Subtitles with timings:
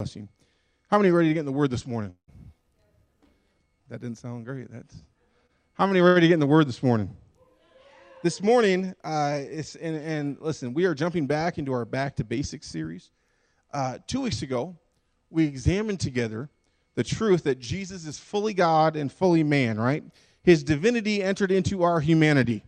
[0.00, 2.14] How many ready to get in the Word this morning?
[3.90, 4.70] That didn't sound great.
[4.72, 4.96] That's
[5.74, 7.14] how many ready to get in the Word this morning?
[8.22, 12.24] This morning, uh, it's and, and listen, we are jumping back into our Back to
[12.24, 13.10] Basics series.
[13.74, 14.74] Uh, two weeks ago,
[15.28, 16.48] we examined together
[16.94, 19.78] the truth that Jesus is fully God and fully man.
[19.78, 20.02] Right?
[20.42, 22.64] His divinity entered into our humanity.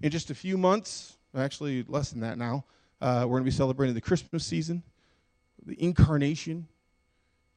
[0.00, 2.64] In just a few months, actually less than that now,
[3.00, 4.84] uh, we're going to be celebrating the Christmas season,
[5.68, 6.66] the incarnation,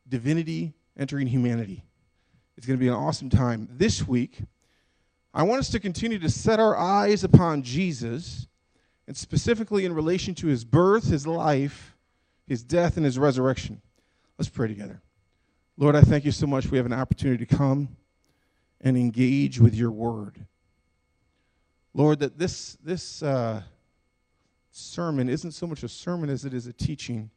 [0.08, 1.84] divinity entering humanity.
[2.58, 3.70] It's going to be an awesome time.
[3.72, 4.42] This week,
[5.34, 8.48] I want us to continue to set our eyes upon Jesus,
[9.08, 11.96] and specifically in relation to his birth, his life,
[12.46, 13.82] his death, and his resurrection.
[14.38, 15.02] Let's pray together.
[15.78, 17.96] Lord, I thank you so much we have an opportunity to come
[18.82, 20.46] and engage with your word.
[21.94, 23.64] Lord, that this, this uh,
[24.72, 27.32] sermon isn't so much a sermon as it is a teaching.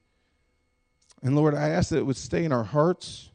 [1.24, 3.30] And Lord, I ask that it would stay in our hearts.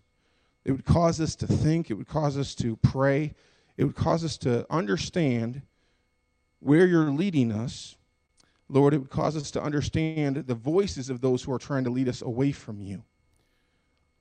[0.64, 1.90] It would cause us to think.
[1.90, 3.34] It would cause us to pray.
[3.78, 5.64] It would cause us to understand
[6.60, 7.96] where you're leading us.
[8.70, 11.90] Lord, it would cause us to understand the voices of those who are trying to
[11.90, 13.04] lead us away from you.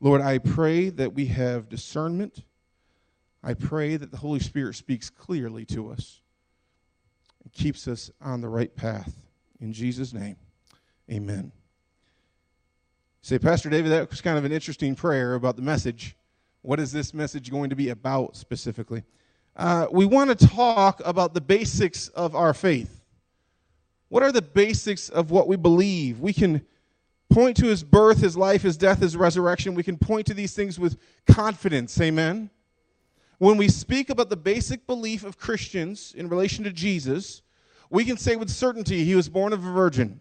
[0.00, 2.44] Lord, I pray that we have discernment.
[3.42, 6.22] I pray that the Holy Spirit speaks clearly to us
[7.44, 9.12] and keeps us on the right path.
[9.60, 10.36] In Jesus' name,
[11.10, 11.52] amen.
[13.28, 16.16] Say, Pastor David, that was kind of an interesting prayer about the message.
[16.62, 19.02] What is this message going to be about specifically?
[19.54, 23.04] Uh, we want to talk about the basics of our faith.
[24.08, 26.20] What are the basics of what we believe?
[26.20, 26.64] We can
[27.28, 29.74] point to his birth, his life, his death, his resurrection.
[29.74, 32.00] We can point to these things with confidence.
[32.00, 32.48] Amen.
[33.36, 37.42] When we speak about the basic belief of Christians in relation to Jesus,
[37.90, 40.20] we can say with certainty he was born of a virgin.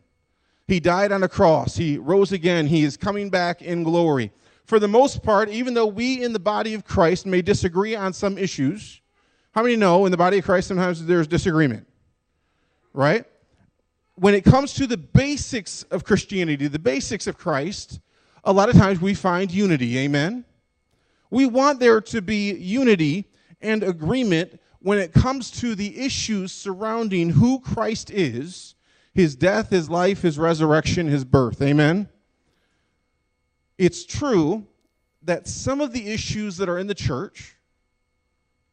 [0.67, 1.77] He died on a cross.
[1.77, 2.67] He rose again.
[2.67, 4.31] He is coming back in glory.
[4.65, 8.11] For the most part, even though we in the body of Christ may disagree on
[8.11, 8.99] some issues,
[9.51, 11.88] how many know in the body of Christ sometimes there's disagreement?
[12.94, 13.23] Right?
[14.16, 18.01] When it comes to the basics of Christianity, the basics of Christ,
[18.44, 19.97] a lot of times we find unity.
[20.00, 20.44] Amen?
[21.29, 23.25] We want there to be unity
[23.61, 28.75] and agreement when it comes to the issues surrounding who Christ is,
[29.17, 31.59] his death, his life, his resurrection, his birth.
[31.63, 32.07] Amen?
[33.79, 34.67] It's true
[35.23, 37.56] that some of the issues that are in the church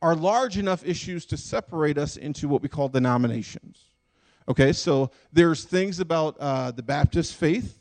[0.02, 3.84] are large enough issues to separate us into what we call denominations.
[4.46, 7.78] Okay, so there's things about uh, the Baptist faith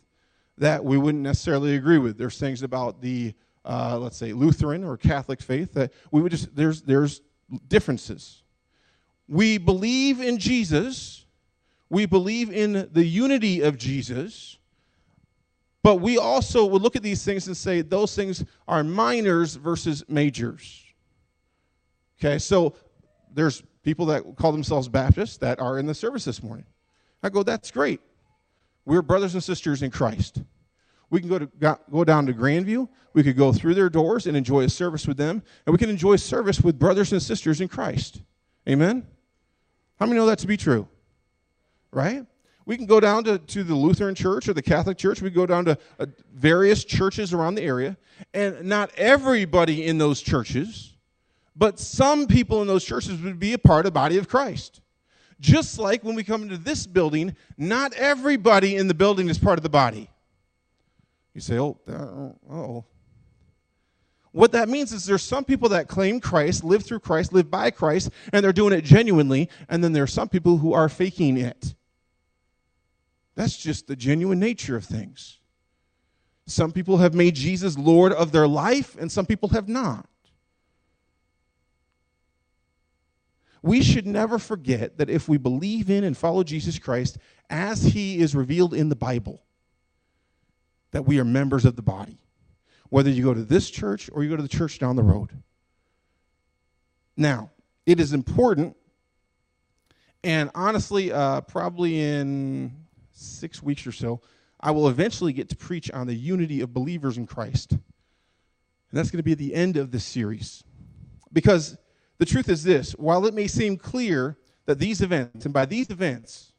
[0.58, 2.18] that we wouldn't necessarily agree with.
[2.18, 3.34] There's things about the,
[3.66, 7.20] uh, let's say, Lutheran or Catholic faith that we would just, there's, there's
[7.68, 8.42] differences.
[9.28, 11.23] We believe in Jesus,
[11.94, 14.58] we believe in the unity of Jesus,
[15.84, 20.04] but we also will look at these things and say those things are minors versus
[20.08, 20.84] majors.
[22.20, 22.74] Okay, so
[23.32, 26.66] there's people that call themselves Baptists that are in the service this morning.
[27.22, 28.02] I go, that's great.
[28.86, 30.42] We're brothers and sisters in Christ.
[31.12, 32.90] We can go to go down to Grandview.
[33.14, 35.92] We could go through their doors and enjoy a service with them, and we can
[35.92, 38.24] enjoy service with brothers and sisters in Christ.
[38.68, 39.06] Amen.
[40.00, 40.88] How many know that to be true?
[41.94, 42.26] Right?
[42.66, 45.22] We can go down to, to the Lutheran church or the Catholic church.
[45.22, 47.98] We go down to uh, various churches around the area,
[48.34, 50.94] and not everybody in those churches,
[51.56, 54.82] but some people in those churches would be a part of the body of Christ.
[55.40, 59.60] Just like when we come into this building, not everybody in the building is part
[59.60, 60.10] of the body.
[61.34, 61.78] You say, oh,
[62.50, 62.86] oh.
[64.32, 67.72] What that means is there's some people that claim Christ, live through Christ, live by
[67.72, 71.38] Christ, and they're doing it genuinely, and then there are some people who are faking
[71.38, 71.76] it.
[73.36, 75.40] That's just the genuine nature of things.
[76.46, 80.08] Some people have made Jesus Lord of their life, and some people have not.
[83.62, 87.18] We should never forget that if we believe in and follow Jesus Christ
[87.50, 89.42] as he is revealed in the Bible,
[90.92, 92.20] that we are members of the body,
[92.90, 95.30] whether you go to this church or you go to the church down the road.
[97.16, 97.52] Now,
[97.86, 98.76] it is important,
[100.26, 102.83] and honestly, uh, probably in
[103.24, 104.22] six weeks or so,
[104.60, 107.72] I will eventually get to preach on the unity of believers in Christ.
[107.72, 107.82] And
[108.92, 110.64] that's going to be the end of this series.
[111.32, 111.78] Because
[112.20, 115.90] the truth is this while it may seem clear that these events, and by these
[115.90, 116.54] events,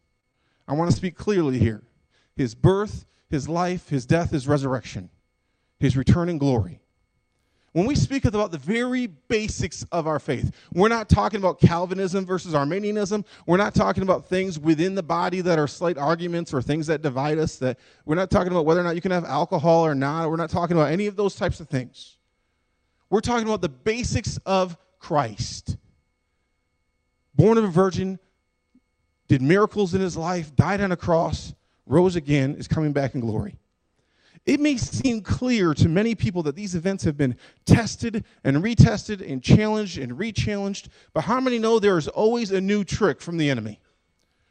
[0.69, 1.83] I want to speak clearly here
[2.37, 5.11] his birth, his life, his death, his resurrection,
[5.79, 6.81] his return in glory.
[7.75, 12.25] When we speak about the very basics of our faith, we're not talking about Calvinism
[12.25, 13.25] versus Arminianism.
[13.47, 17.03] We're not talking about things within the body that are slight arguments or things that
[17.03, 17.57] divide us.
[17.57, 20.31] That we're not talking about whether or not you can have alcohol or not.
[20.31, 22.17] We're not talking about any of those types of things.
[23.11, 25.77] We're talking about the basics of Christ.
[27.35, 28.21] Born of a virgin,
[29.27, 31.53] did miracles in his life, died on a cross,
[31.87, 33.59] rose again, is coming back in glory.
[34.47, 39.27] It may seem clear to many people that these events have been tested and retested
[39.27, 43.39] and challenged and rechallenged, but how many know there is always a new trick from
[43.39, 43.81] the enemy?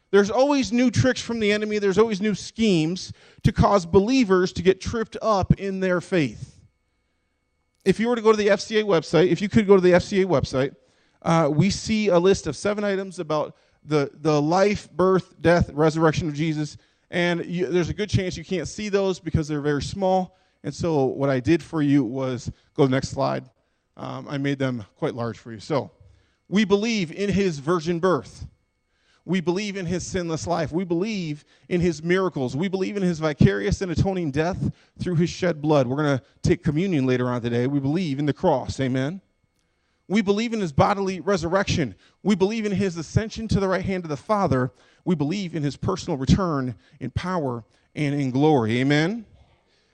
[0.09, 3.13] There's always new tricks from the enemy, there's always new schemes
[3.43, 6.59] to cause believers to get tripped up in their faith.
[7.85, 9.91] If you were to go to the FCA website, if you could go to the
[9.91, 10.75] FCA website,
[11.21, 16.27] uh, we see a list of seven items about the, the life, birth, death, resurrection
[16.27, 16.77] of Jesus
[17.13, 20.35] and you, there's a good chance you can't see those because they're very small.
[20.63, 23.49] And so what I did for you was go to the next slide.
[23.95, 25.59] Um, I made them quite large for you.
[25.59, 25.91] So
[26.49, 28.47] we believe in his virgin birth.
[29.25, 30.71] We believe in his sinless life.
[30.71, 32.55] We believe in his miracles.
[32.55, 35.85] We believe in his vicarious and atoning death through his shed blood.
[35.85, 37.67] We're going to take communion later on today.
[37.67, 38.79] We believe in the cross.
[38.79, 39.21] Amen.
[40.07, 41.93] We believe in his bodily resurrection.
[42.23, 44.71] We believe in his ascension to the right hand of the Father
[45.05, 47.63] we believe in his personal return in power
[47.95, 48.79] and in glory.
[48.79, 49.25] Amen?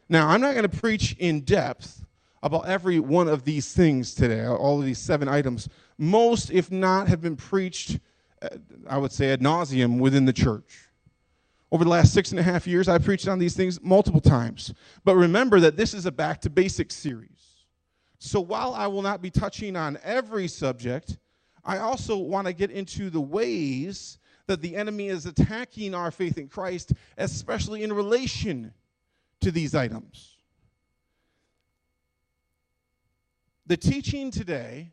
[0.07, 2.03] Now, I'm not going to preach in depth
[2.41, 5.67] about every one of these things today, all of these seven items.
[5.97, 7.99] Most, if not, have been preached,
[8.41, 8.49] uh,
[8.89, 10.85] I would say, ad nauseum within the church.
[11.71, 14.73] Over the last six and a half years, I've preached on these things multiple times.
[15.03, 17.29] But remember that this is a back to basics series.
[18.17, 21.17] So while I will not be touching on every subject,
[21.63, 24.17] I also want to get into the ways
[24.49, 28.73] that the enemy is attacking our faith in Christ, especially in relation
[29.41, 30.37] to these items.
[33.67, 34.91] The teaching today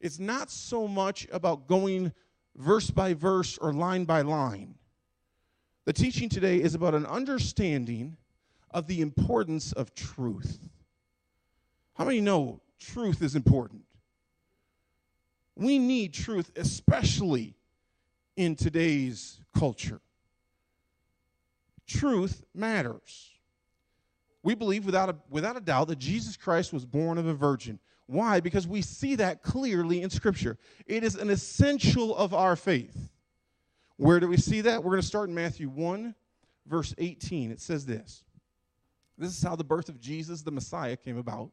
[0.00, 2.12] is not so much about going
[2.56, 4.74] verse by verse or line by line.
[5.86, 8.18] The teaching today is about an understanding
[8.70, 10.58] of the importance of truth.
[11.94, 13.86] How many know truth is important?
[15.56, 17.54] We need truth, especially
[18.38, 20.00] in today's culture.
[21.88, 23.32] Truth matters.
[24.44, 27.80] We believe without a, without a doubt that Jesus Christ was born of a virgin.
[28.06, 28.38] Why?
[28.38, 30.56] Because we see that clearly in Scripture.
[30.86, 33.10] It is an essential of our faith.
[33.96, 34.84] Where do we see that?
[34.84, 36.14] We're going to start in Matthew 1,
[36.64, 37.50] verse 18.
[37.50, 38.22] It says this
[39.18, 41.50] This is how the birth of Jesus, the Messiah, came about.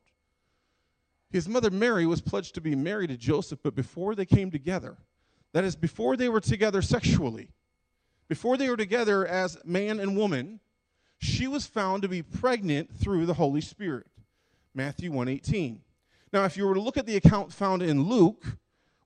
[1.32, 4.98] His mother Mary was pledged to be married to Joseph, but before they came together,
[5.56, 7.48] that is, before they were together sexually,
[8.28, 10.60] before they were together as man and woman,
[11.18, 14.06] she was found to be pregnant through the Holy Spirit.
[14.74, 15.80] Matthew 1:18.
[16.34, 18.58] Now, if you were to look at the account found in Luke,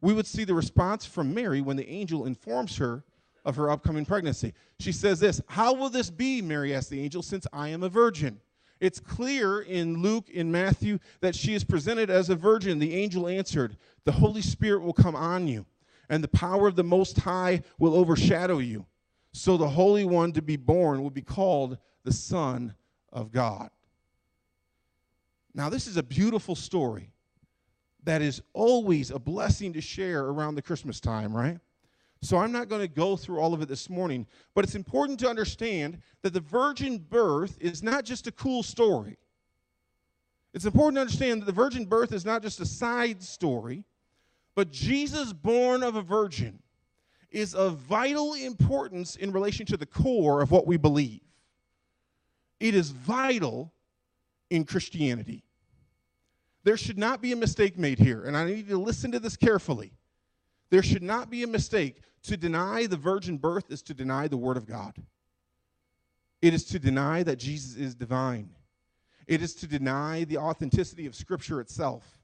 [0.01, 3.03] we would see the response from Mary when the angel informs her
[3.45, 4.55] of her upcoming pregnancy.
[4.79, 7.89] She says this, "How will this be?" Mary asked the angel, "since I am a
[7.89, 8.41] virgin."
[8.79, 12.79] It's clear in Luke, in Matthew, that she is presented as a virgin.
[12.79, 15.67] The angel answered, The Holy Spirit will come on you,
[16.09, 18.85] and the power of the Most High will overshadow you.
[19.31, 22.73] So the Holy One to be born will be called the Son
[23.11, 23.69] of God.
[25.53, 27.11] Now, this is a beautiful story
[28.03, 31.59] that is always a blessing to share around the Christmas time, right?
[32.21, 35.19] So I'm not going to go through all of it this morning, but it's important
[35.19, 39.17] to understand that the virgin birth is not just a cool story.
[40.53, 43.85] It's important to understand that the virgin birth is not just a side story,
[44.59, 46.59] but Jesus, born of a virgin,
[47.31, 51.21] is of vital importance in relation to the core of what we believe.
[52.59, 53.71] It is vital
[54.49, 55.45] in Christianity.
[56.65, 59.19] There should not be a mistake made here, and I need you to listen to
[59.21, 59.93] this carefully.
[60.71, 62.01] There should not be a mistake.
[62.23, 64.93] To deny the virgin birth is to deny the Word of God.
[66.41, 68.49] It is to deny that Jesus is divine.
[69.25, 72.18] It is to deny the authenticity of Scripture itself.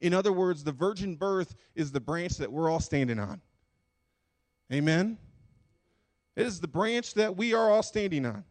[0.00, 3.40] In other words, the virgin birth is the branch that we're all standing on.
[4.72, 5.18] Amen?
[6.36, 8.44] It is the branch that we are all standing on.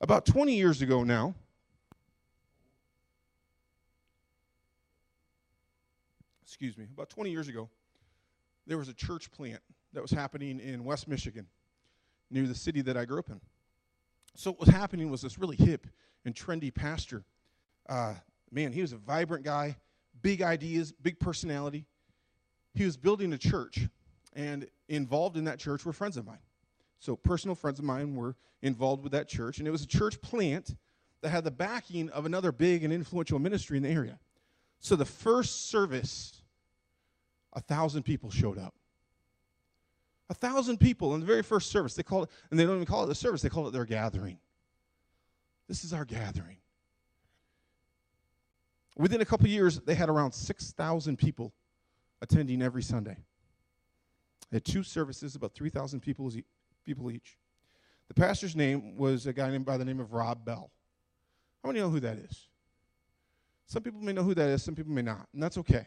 [0.00, 1.34] About 20 years ago now,
[6.42, 7.68] excuse me, about 20 years ago,
[8.66, 9.60] there was a church plant
[9.92, 11.46] that was happening in West Michigan,
[12.30, 13.40] near the city that I grew up in.
[14.34, 15.86] So, what was happening was this really hip
[16.24, 17.24] and trendy pastor.
[17.88, 18.14] Uh,
[18.50, 19.76] man, he was a vibrant guy
[20.24, 21.84] big ideas, big personality.
[22.74, 23.86] He was building a church,
[24.32, 26.38] and involved in that church were friends of mine.
[26.98, 30.20] So, personal friends of mine were involved with that church, and it was a church
[30.22, 30.74] plant
[31.20, 34.18] that had the backing of another big and influential ministry in the area.
[34.80, 36.42] So the first service,
[37.52, 38.74] a thousand people showed up.
[40.28, 41.94] A thousand people in the very first service.
[41.94, 43.86] They call it, and they don't even call it the service, they call it their
[43.86, 44.38] gathering.
[45.68, 46.58] This is our gathering.
[48.96, 51.52] Within a couple years, they had around 6,000 people
[52.22, 53.16] attending every Sunday.
[54.50, 56.30] They had two services, about 3,000 people,
[56.84, 57.36] people each.
[58.08, 60.70] The pastor's name was a guy named by the name of Rob Bell.
[61.62, 62.48] How many know who that is?
[63.66, 65.86] Some people may know who that is, some people may not, and that's okay.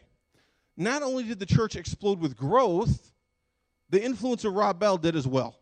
[0.76, 3.12] Not only did the church explode with growth,
[3.88, 5.58] the influence of Rob Bell did as well.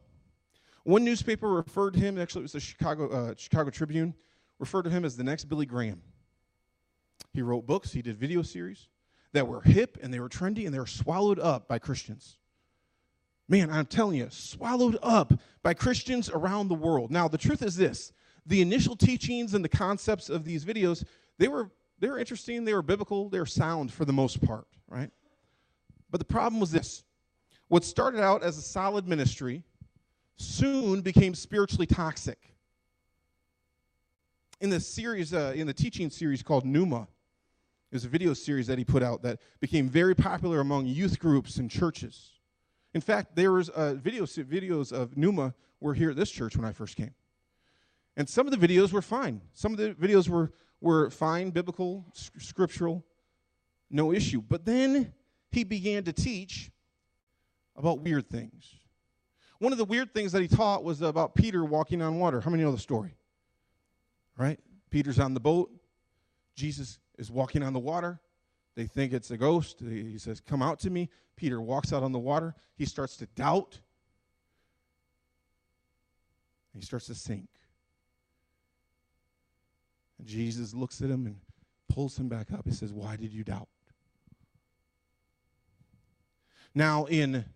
[0.84, 4.14] One newspaper referred to him, actually it was the Chicago, uh, Chicago Tribune,
[4.58, 6.02] referred to him as the next Billy Graham.
[7.36, 8.88] He wrote books, he did video series
[9.32, 12.38] that were hip and they were trendy and they were swallowed up by Christians.
[13.48, 17.10] Man, I'm telling you, swallowed up by Christians around the world.
[17.10, 18.12] Now, the truth is this
[18.46, 21.04] the initial teachings and the concepts of these videos,
[21.38, 24.66] they were they were interesting, they were biblical, they were sound for the most part,
[24.88, 25.10] right?
[26.10, 27.04] But the problem was this.
[27.68, 29.62] What started out as a solid ministry
[30.36, 32.54] soon became spiritually toxic.
[34.60, 36.64] In the series, uh, in the teaching series called
[37.86, 41.18] Nooma, there's a video series that he put out that became very popular among youth
[41.18, 42.32] groups and churches.
[42.94, 46.64] In fact, there was uh, videos, videos of Nooma were here at this church when
[46.64, 47.14] I first came.
[48.16, 49.42] And some of the videos were fine.
[49.52, 53.04] Some of the videos were, were fine, biblical, scriptural,
[53.90, 54.40] no issue.
[54.40, 55.12] But then
[55.50, 56.70] he began to teach
[57.76, 58.64] about weird things.
[59.58, 62.40] One of the weird things that he taught was about Peter walking on water.
[62.40, 63.16] How many know the story?
[64.38, 64.58] Right?
[64.90, 65.70] Peter's on the boat.
[66.54, 68.20] Jesus is walking on the water.
[68.74, 69.80] They think it's a ghost.
[69.80, 71.08] He says, Come out to me.
[71.36, 72.54] Peter walks out on the water.
[72.76, 73.78] He starts to doubt.
[76.74, 77.48] He starts to sink.
[80.18, 81.36] And Jesus looks at him and
[81.88, 82.62] pulls him back up.
[82.64, 83.68] He says, Why did you doubt?
[86.74, 87.46] Now, in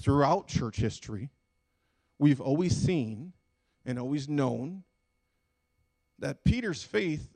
[0.00, 1.30] throughout church history,
[2.18, 3.32] we've always seen
[3.86, 4.82] and always known
[6.18, 7.33] that Peter's faith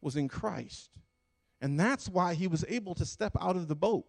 [0.00, 0.90] was in Christ.
[1.60, 4.06] And that's why he was able to step out of the boat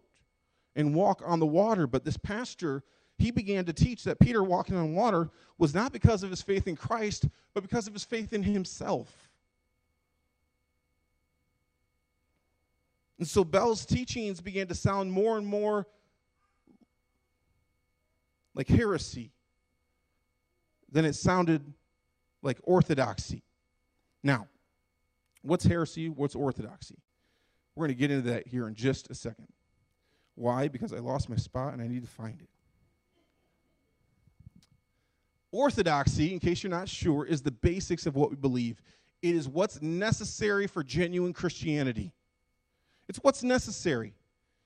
[0.76, 1.86] and walk on the water.
[1.86, 2.84] But this pastor,
[3.18, 6.68] he began to teach that Peter walking on water was not because of his faith
[6.68, 9.30] in Christ, but because of his faith in himself.
[13.18, 15.86] And so Bell's teachings began to sound more and more
[18.54, 19.30] like heresy
[20.90, 21.62] than it sounded
[22.42, 23.42] like orthodoxy.
[24.22, 24.48] Now,
[25.42, 26.08] what's heresy?
[26.08, 26.96] What's orthodoxy?
[27.74, 29.48] We're going to get into that here in just a second.
[30.34, 30.68] Why?
[30.68, 32.48] Because I lost my spot and I need to find it.
[35.52, 38.80] Orthodoxy, in case you're not sure, is the basics of what we believe.
[39.22, 42.12] It is what's necessary for genuine Christianity.
[43.08, 44.14] It's what's necessary.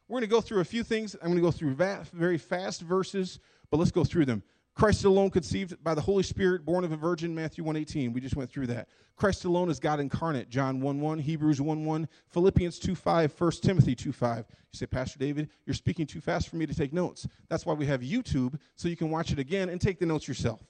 [0.06, 1.14] We're going to go through a few things.
[1.14, 1.74] I'm going to go through
[2.12, 3.40] very fast verses,
[3.70, 4.42] but let's go through them.
[4.74, 8.12] Christ alone conceived by the Holy Spirit, born of a virgin, Matthew 1:18.
[8.12, 8.88] We just went through that.
[9.14, 14.46] Christ alone is God incarnate, John 1:1, Hebrews 1:1, Philippians 2:5, 1 Timothy 2:5.
[14.48, 17.28] You say, Pastor David, you're speaking too fast for me to take notes.
[17.48, 20.26] That's why we have YouTube, so you can watch it again and take the notes
[20.26, 20.66] yourself.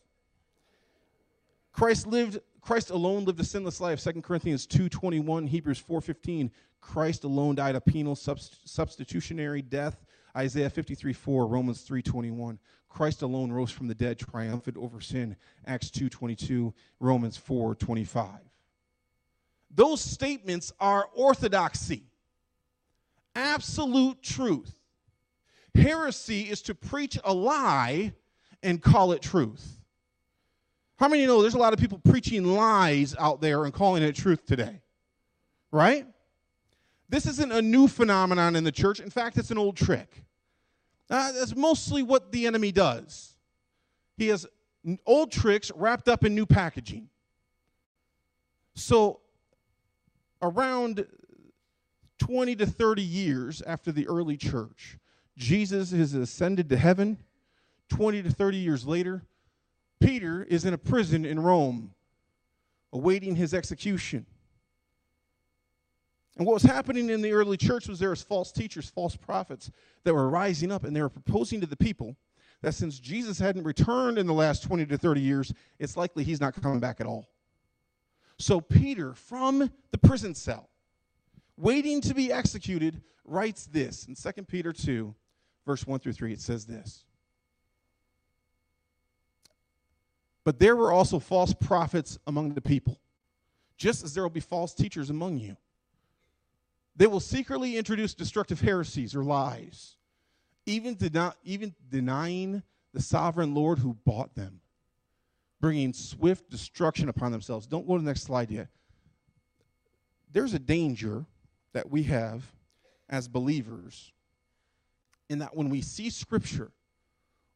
[1.72, 4.00] Christ lived Christ alone lived a sinless life.
[4.00, 6.50] 2 Corinthians 2:21, Hebrews 4:15.
[6.80, 10.03] Christ alone died a penal substitutionary death.
[10.36, 12.58] Isaiah 53 4, Romans 3:21.
[12.88, 15.36] Christ alone rose from the dead, triumphant over sin.
[15.66, 18.40] Acts 2:22, Romans 4:25.
[19.70, 22.04] Those statements are orthodoxy.
[23.34, 24.78] Absolute truth.
[25.74, 28.14] Heresy is to preach a lie
[28.62, 29.80] and call it truth.
[30.96, 34.14] How many know there's a lot of people preaching lies out there and calling it
[34.14, 34.80] truth today?
[35.72, 36.06] Right?
[37.14, 38.98] This isn't a new phenomenon in the church.
[38.98, 40.24] In fact, it's an old trick.
[41.08, 43.36] Uh, that's mostly what the enemy does.
[44.16, 44.48] He has
[45.06, 47.08] old tricks wrapped up in new packaging.
[48.74, 49.20] So,
[50.42, 51.06] around
[52.18, 54.98] 20 to 30 years after the early church,
[55.38, 57.18] Jesus has ascended to heaven.
[57.90, 59.22] 20 to 30 years later,
[60.00, 61.94] Peter is in a prison in Rome
[62.92, 64.26] awaiting his execution.
[66.36, 69.70] And what was happening in the early church was there was false teachers, false prophets
[70.02, 72.16] that were rising up and they were proposing to the people
[72.60, 76.40] that since Jesus hadn't returned in the last 20 to 30 years, it's likely he's
[76.40, 77.28] not coming back at all.
[78.38, 80.70] So Peter, from the prison cell,
[81.56, 85.14] waiting to be executed, writes this in 2 Peter 2,
[85.66, 86.32] verse 1 through 3.
[86.32, 87.04] It says this
[90.42, 92.98] But there were also false prophets among the people,
[93.76, 95.56] just as there will be false teachers among you
[96.96, 99.96] They will secretly introduce destructive heresies or lies,
[100.66, 100.96] even,
[101.42, 104.60] even denying the sovereign Lord who bought them,
[105.60, 107.66] bringing swift destruction upon themselves.
[107.66, 108.68] Don't go to the next slide yet.
[110.32, 111.26] There's a danger
[111.72, 112.44] that we have
[113.08, 114.12] as believers
[115.28, 116.70] in that when we see Scripture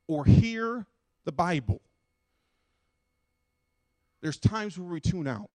[0.07, 0.87] or hear
[1.25, 1.81] the Bible,
[4.21, 5.51] there's times where we tune out.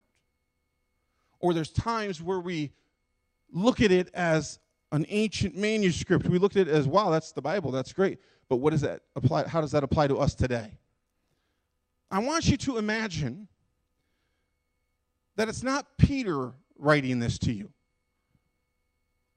[1.40, 2.72] Or there's times where we
[3.53, 4.60] look at it as
[4.91, 6.27] an ancient manuscript.
[6.27, 8.19] We looked at it as, wow, that's the Bible, that's great.
[8.50, 9.48] But what does that apply?
[9.48, 10.72] How does that apply to us today?
[12.12, 13.48] I want you to imagine
[15.36, 17.72] that it's not Peter writing this to you,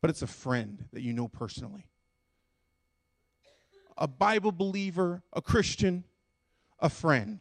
[0.02, 1.86] but it's a friend that you know personally.
[3.96, 6.04] A Bible believer, a Christian,
[6.80, 7.40] a friend.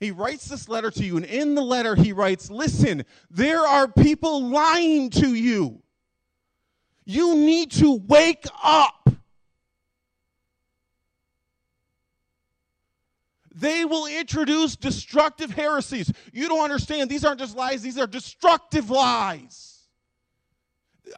[0.00, 3.88] He writes this letter to you, and in the letter, he writes, Listen, there are
[3.88, 5.82] people lying to you.
[7.04, 9.10] You need to wake up.
[13.52, 16.12] They will introduce destructive heresies.
[16.32, 17.10] You don't understand.
[17.10, 19.78] These aren't just lies, these are destructive lies.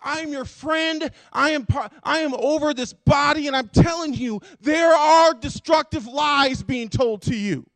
[0.03, 1.11] I'm your friend.
[1.33, 1.67] I am
[2.03, 7.23] I am over this body and I'm telling you there are destructive lies being told
[7.23, 7.67] to you.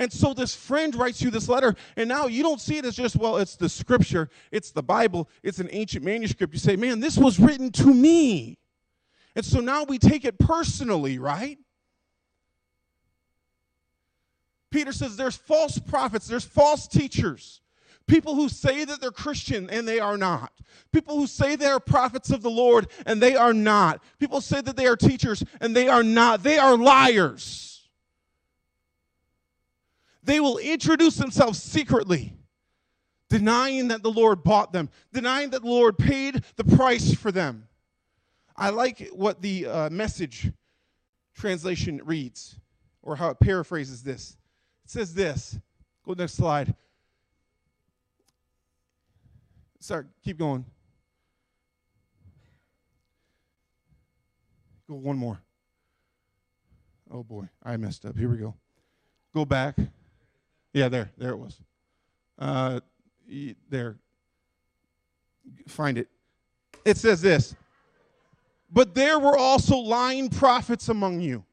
[0.00, 2.96] And so this friend writes you this letter, and now you don't see it as
[2.96, 6.54] just, well, it's the scripture, it's the Bible, it's an ancient manuscript.
[6.54, 8.58] You say, man, this was written to me.
[9.36, 11.58] And so now we take it personally, right?
[14.70, 17.60] Peter says there's false prophets, there's false teachers.
[18.06, 20.50] People who say that they're Christian and they are not.
[20.92, 24.02] People who say they are prophets of the Lord and they are not.
[24.18, 26.42] People say that they are teachers and they are not.
[26.42, 27.69] They are liars.
[30.30, 32.32] They will introduce themselves secretly,
[33.28, 37.66] denying that the Lord bought them, denying that the Lord paid the price for them.
[38.54, 40.52] I like what the uh, message
[41.34, 42.54] translation reads,
[43.02, 44.36] or how it paraphrases this.
[44.84, 45.58] It says this.
[46.06, 46.76] Go next slide.
[49.80, 50.64] Sorry, keep going.
[54.88, 55.42] Go one more.
[57.10, 58.16] Oh boy, I messed up.
[58.16, 58.54] Here we go.
[59.34, 59.74] Go back.
[60.72, 61.60] Yeah, there, there it was.
[62.38, 62.80] Uh,
[63.68, 63.96] there.
[65.66, 66.08] Find it.
[66.84, 67.54] It says this.
[68.70, 71.44] But there were also lying prophets among you.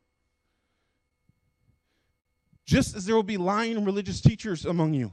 [2.66, 5.12] Just as there will be lying religious teachers among you,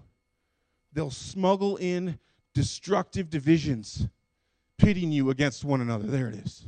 [0.92, 2.18] they'll smuggle in
[2.52, 4.08] destructive divisions,
[4.76, 6.06] pitting you against one another.
[6.06, 6.66] There it is.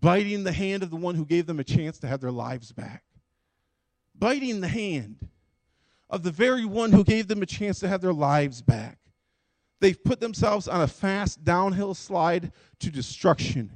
[0.00, 2.72] Biting the hand of the one who gave them a chance to have their lives
[2.72, 3.04] back.
[4.14, 5.28] Biting the hand
[6.08, 8.98] of the very one who gave them a chance to have their lives back.
[9.80, 13.72] They've put themselves on a fast downhill slide to destruction,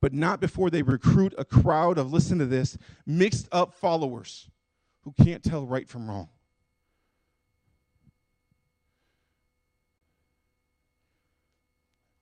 [0.00, 4.48] but not before they recruit a crowd of, listen to this, mixed up followers
[5.02, 6.28] who can't tell right from wrong.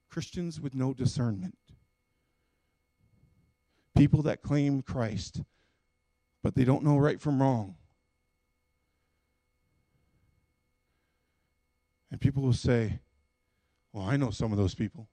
[0.08, 1.56] Christians with no discernment.
[3.94, 5.42] People that claim Christ,
[6.42, 7.76] but they don't know right from wrong.
[12.10, 13.00] And people will say,
[13.92, 15.08] Well, I know some of those people.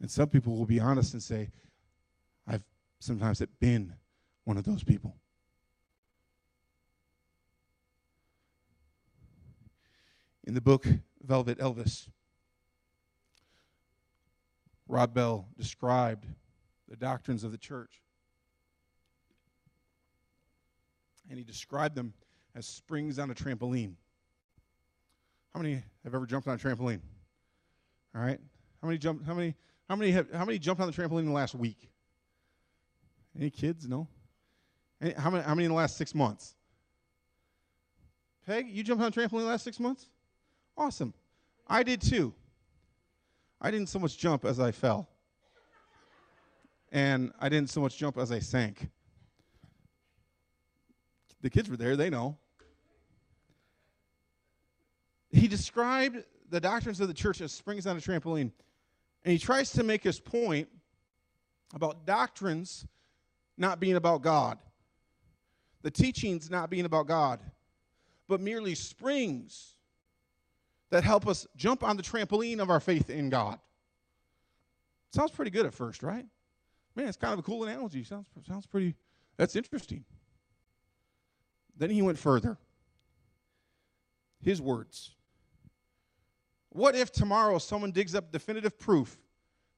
[0.00, 1.50] And some people will be honest and say,
[2.46, 2.64] I've
[2.98, 3.94] sometimes been
[4.44, 5.14] one of those people.
[10.44, 10.86] In the book
[11.22, 12.08] Velvet Elvis,
[14.88, 16.26] Rob Bell described
[16.88, 18.02] the doctrines of the church.
[21.30, 22.12] And he described them
[22.54, 23.94] as springs on a trampoline.
[25.54, 27.00] How many have ever jumped on a trampoline?
[28.14, 28.40] All right.
[28.80, 29.24] How many jump?
[29.26, 29.54] How many?
[29.88, 30.32] How many have?
[30.32, 31.90] How many jumped on the trampoline in the last week?
[33.38, 33.86] Any kids?
[33.86, 34.08] No.
[35.00, 35.44] Any, how many?
[35.44, 36.54] How many in the last six months?
[38.46, 40.08] Peg, you jumped on a trampoline in the last six months?
[40.76, 41.12] Awesome.
[41.66, 42.34] I did too.
[43.60, 45.08] I didn't so much jump as I fell.
[46.90, 48.88] And I didn't so much jump as I sank.
[51.40, 52.36] The kids were there, they know
[55.32, 58.52] he described the doctrines of the church as springs on a trampoline.
[59.24, 60.68] And he tries to make his point
[61.74, 62.86] about doctrines
[63.56, 64.58] not being about God,
[65.80, 67.40] the teachings not being about God,
[68.28, 69.76] but merely springs
[70.90, 73.58] that help us jump on the trampoline of our faith in God.
[75.14, 76.26] Sounds pretty good at first, right?
[76.94, 78.04] Man, it's kind of a cool analogy.
[78.04, 78.94] Sounds, sounds pretty,
[79.38, 80.04] that's interesting.
[81.76, 82.58] Then he went further.
[84.42, 85.14] His words
[86.72, 89.18] What if tomorrow someone digs up definitive proof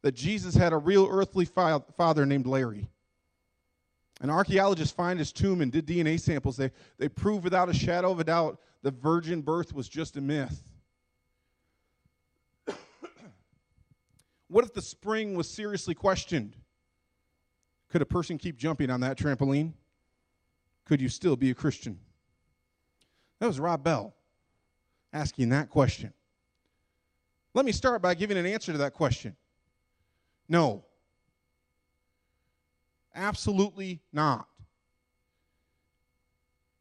[0.02, 2.88] that Jesus had a real earthly father named Larry?
[4.20, 6.56] And archaeologists find his tomb and did DNA samples.
[6.56, 10.20] They, they prove without a shadow of a doubt the virgin birth was just a
[10.20, 10.62] myth.
[14.48, 16.54] what if the spring was seriously questioned?
[17.90, 19.72] Could a person keep jumping on that trampoline?
[20.84, 21.98] Could you still be a Christian?
[23.40, 24.14] That was Rob Bell
[25.12, 26.12] asking that question.
[27.54, 29.36] Let me start by giving an answer to that question.
[30.48, 30.84] No.
[33.14, 34.48] Absolutely not.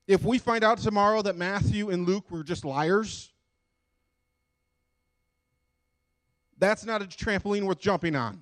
[0.07, 3.31] If we find out tomorrow that Matthew and Luke were just liars,
[6.57, 8.41] that's not a trampoline worth jumping on.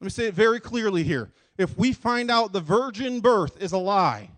[0.00, 1.30] Let me say it very clearly here.
[1.58, 4.30] If we find out the virgin birth is a lie,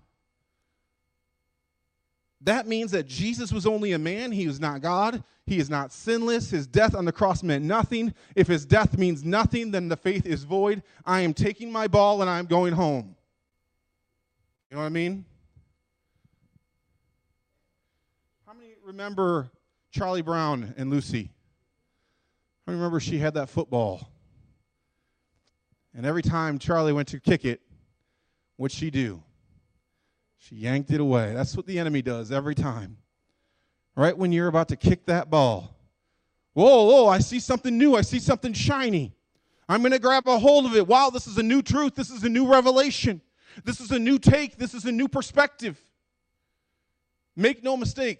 [2.44, 4.32] that means that Jesus was only a man.
[4.32, 5.22] He was not God.
[5.46, 6.50] He is not sinless.
[6.50, 8.14] His death on the cross meant nothing.
[8.34, 10.82] If his death means nothing, then the faith is void.
[11.04, 13.16] I am taking my ball and I'm going home.
[14.70, 15.24] You know what I mean?
[18.46, 19.50] How many remember
[19.90, 21.30] Charlie Brown and Lucy?
[22.66, 24.08] I remember she had that football.
[25.94, 27.60] And every time Charlie went to kick it,
[28.56, 29.22] what'd she do?
[30.48, 31.34] She yanked it away.
[31.34, 32.96] That's what the enemy does every time.
[33.94, 35.76] Right when you're about to kick that ball.
[36.54, 37.94] Whoa, whoa, I see something new.
[37.94, 39.14] I see something shiny.
[39.68, 40.86] I'm going to grab a hold of it.
[40.86, 41.94] Wow, this is a new truth.
[41.94, 43.20] This is a new revelation.
[43.64, 44.56] This is a new take.
[44.56, 45.80] This is a new perspective.
[47.36, 48.18] Make no mistake,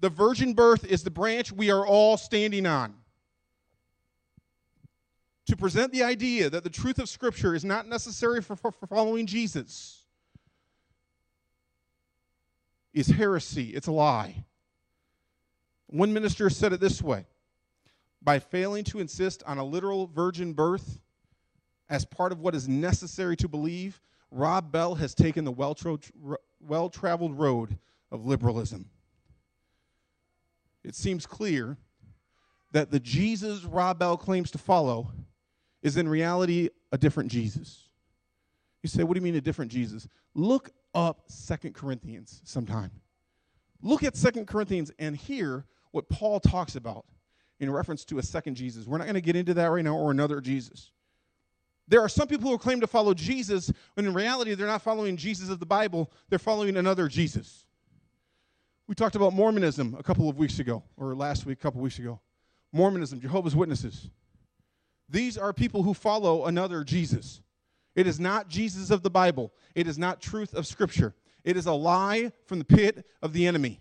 [0.00, 2.94] the virgin birth is the branch we are all standing on.
[5.46, 8.86] To present the idea that the truth of Scripture is not necessary for, for, for
[8.86, 10.03] following Jesus
[12.94, 14.44] is heresy, it's a lie.
[15.88, 17.26] One minister said it this way
[18.22, 21.00] by failing to insist on a literal virgin birth
[21.90, 27.38] as part of what is necessary to believe, Rob Bell has taken the well traveled
[27.38, 27.78] road
[28.10, 28.88] of liberalism.
[30.82, 31.76] It seems clear
[32.72, 35.12] that the Jesus Rob Bell claims to follow
[35.82, 37.88] is in reality a different Jesus.
[38.82, 40.08] You say, what do you mean a different Jesus?
[40.34, 42.90] Look up Second Corinthians sometime.
[43.82, 47.04] Look at Second Corinthians and hear what Paul talks about
[47.60, 48.86] in reference to a second Jesus.
[48.86, 50.90] We're not going to get into that right now or another Jesus.
[51.86, 55.16] There are some people who claim to follow Jesus, when in reality, they're not following
[55.16, 57.66] Jesus of the Bible, they're following another Jesus.
[58.86, 61.84] We talked about Mormonism a couple of weeks ago, or last week, a couple of
[61.84, 62.20] weeks ago.
[62.72, 64.10] Mormonism, Jehovah's Witnesses.
[65.08, 67.40] These are people who follow another Jesus.
[67.94, 69.52] It is not Jesus of the Bible.
[69.74, 71.14] It is not truth of Scripture.
[71.44, 73.80] It is a lie from the pit of the enemy.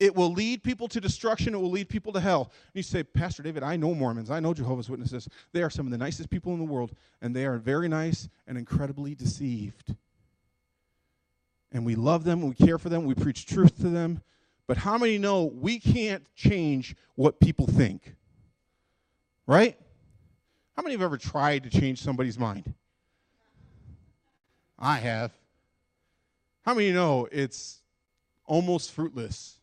[0.00, 1.54] It will lead people to destruction.
[1.54, 2.52] It will lead people to hell.
[2.66, 4.30] And you say, Pastor David, I know Mormons.
[4.30, 5.28] I know Jehovah's Witnesses.
[5.52, 8.28] They are some of the nicest people in the world, and they are very nice
[8.46, 9.96] and incredibly deceived.
[11.72, 14.22] And we love them, we care for them, we preach truth to them.
[14.66, 18.14] But how many know we can't change what people think?
[19.46, 19.78] Right?
[20.76, 22.72] How many have ever tried to change somebody's mind?
[24.78, 25.32] I have.
[26.62, 27.80] How many know it's
[28.44, 29.58] almost fruitless?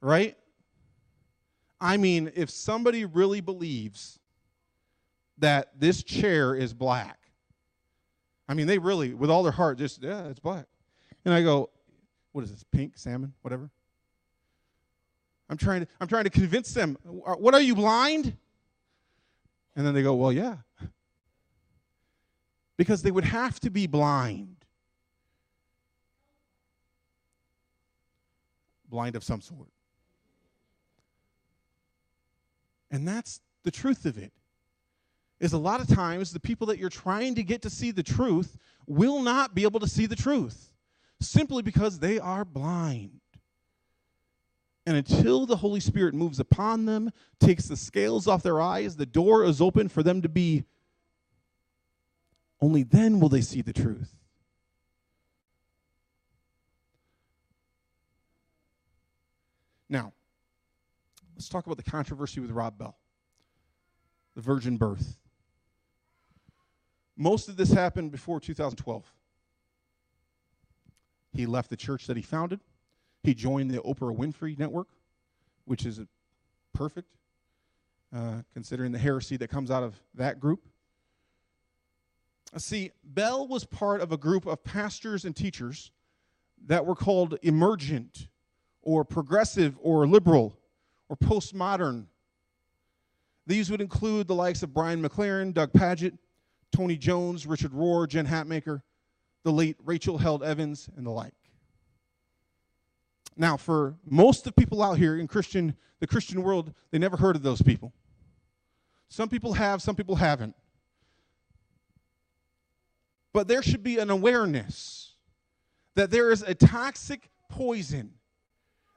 [0.00, 0.36] Right?
[1.80, 4.18] I mean, if somebody really believes
[5.38, 7.18] that this chair is black,
[8.48, 10.66] I mean, they really, with all their heart, just, yeah, it's black.
[11.24, 11.70] And I go,
[12.32, 13.70] what is this, pink, salmon, whatever?
[15.50, 16.96] I'm trying to, I'm trying to convince them.
[17.04, 18.36] What are you blind?
[19.76, 20.56] And then they go, well, yeah
[22.78, 24.56] because they would have to be blind.
[28.88, 29.68] Blind of some sort.
[32.90, 34.32] And that's the truth of it.
[35.40, 38.02] Is a lot of times the people that you're trying to get to see the
[38.02, 40.72] truth will not be able to see the truth
[41.20, 43.20] simply because they are blind.
[44.86, 49.04] And until the Holy Spirit moves upon them, takes the scales off their eyes, the
[49.04, 50.64] door is open for them to be
[52.60, 54.14] only then will they see the truth.
[59.88, 60.12] Now,
[61.34, 62.96] let's talk about the controversy with Rob Bell,
[64.34, 65.16] the virgin birth.
[67.16, 69.04] Most of this happened before 2012.
[71.32, 72.60] He left the church that he founded.
[73.22, 74.88] He joined the Oprah Winfrey Network,
[75.64, 76.00] which is
[76.72, 77.16] perfect,
[78.14, 80.66] uh, considering the heresy that comes out of that group.
[82.56, 85.90] See, Bell was part of a group of pastors and teachers
[86.66, 88.28] that were called emergent
[88.82, 90.58] or progressive or liberal.
[91.08, 92.06] or postmodern.
[93.46, 96.18] These would include the likes of Brian McLaren, Doug Pagitt,
[96.70, 98.82] Tony Jones, Richard Rohr, Jen Hatmaker,
[99.42, 101.32] the late Rachel Held Evans, and the like.
[103.36, 107.36] Now, for most of people out here in Christian, the Christian world, they never heard
[107.36, 107.92] of those people.
[109.08, 110.54] Some people have, some people haven't.
[113.32, 115.14] But there should be an awareness
[115.94, 118.12] that there is a toxic poison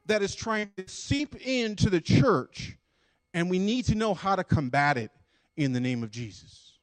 [0.05, 2.77] that is trying to seep into the church,
[3.33, 5.11] and we need to know how to combat it
[5.57, 6.77] in the name of Jesus.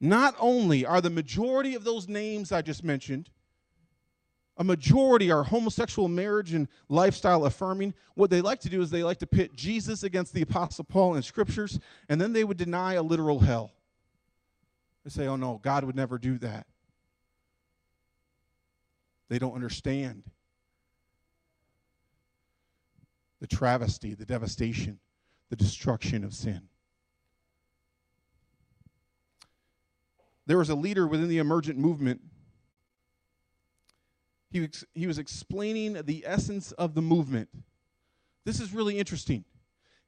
[0.00, 3.30] Not only are the majority of those names I just mentioned,
[4.58, 7.94] a majority are homosexual marriage and lifestyle affirming.
[8.14, 11.16] What they like to do is they like to pit Jesus against the Apostle Paul
[11.16, 11.78] in scriptures,
[12.08, 13.72] and then they would deny a literal hell.
[15.06, 16.66] They say, oh no, God would never do that.
[19.28, 20.24] They don't understand
[23.38, 24.98] the travesty, the devastation,
[25.48, 26.62] the destruction of sin.
[30.46, 32.20] There was a leader within the emergent movement.
[34.50, 37.48] He, ex- he was explaining the essence of the movement.
[38.44, 39.44] This is really interesting.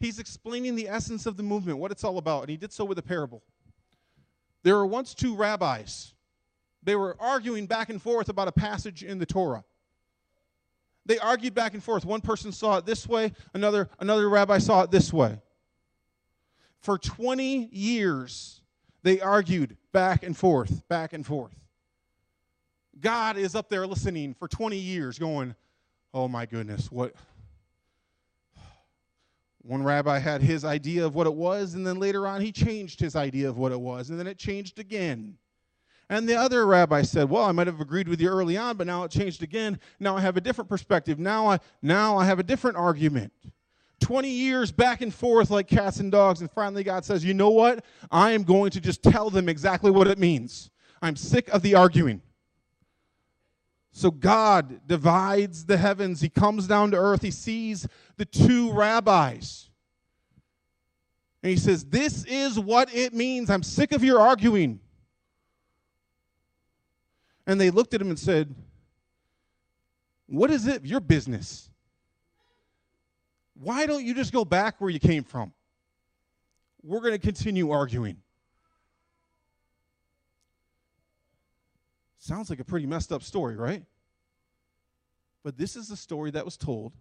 [0.00, 2.84] He's explaining the essence of the movement, what it's all about, and he did so
[2.84, 3.44] with a parable.
[4.68, 6.12] There were once two rabbis.
[6.83, 9.64] They were arguing back and forth about a passage in the Torah.
[11.07, 12.04] They argued back and forth.
[12.04, 15.40] One person saw it this way, another, another rabbi saw it this way.
[16.81, 18.61] For 20 years,
[19.02, 21.57] they argued back and forth, back and forth.
[23.00, 25.54] God is up there listening for 20 years, going,
[26.12, 27.14] Oh my goodness, what?
[29.62, 33.01] One rabbi had his idea of what it was, and then later on he changed
[33.01, 35.37] his idea of what it was, and then it changed again.
[36.11, 38.87] And the other rabbi said, Well, I might have agreed with you early on, but
[38.87, 39.79] now it changed again.
[40.01, 41.18] Now I have a different perspective.
[41.18, 43.33] Now I now I have a different argument.
[44.01, 47.51] 20 years back and forth like cats and dogs, and finally God says, You know
[47.51, 47.85] what?
[48.11, 50.71] I am going to just tell them exactly what it means.
[51.03, 52.23] I'm sick of the arguing.
[53.98, 56.20] So God divides the heavens.
[56.20, 57.20] He comes down to earth.
[57.20, 57.84] He sees
[58.16, 59.70] the two rabbis.
[61.42, 63.50] And he says, This is what it means.
[63.50, 64.78] I'm sick of your arguing.
[67.44, 68.54] And they looked at him and said,
[70.28, 70.87] What is it?
[70.87, 71.68] Your business.
[73.54, 75.52] Why don't you just go back where you came from?
[76.84, 78.18] We're going to continue arguing.
[82.28, 83.82] Sounds like a pretty messed up story, right?
[85.42, 86.92] But this is the story that was told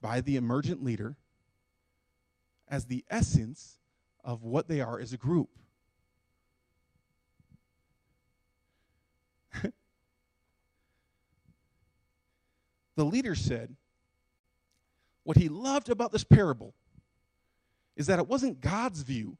[0.00, 1.16] by the emergent leader
[2.68, 3.78] as the essence
[4.22, 5.48] of what they are as a group.
[12.94, 13.74] the leader said,
[15.24, 16.72] what he loved about this parable
[17.96, 19.38] is that it wasn't God's view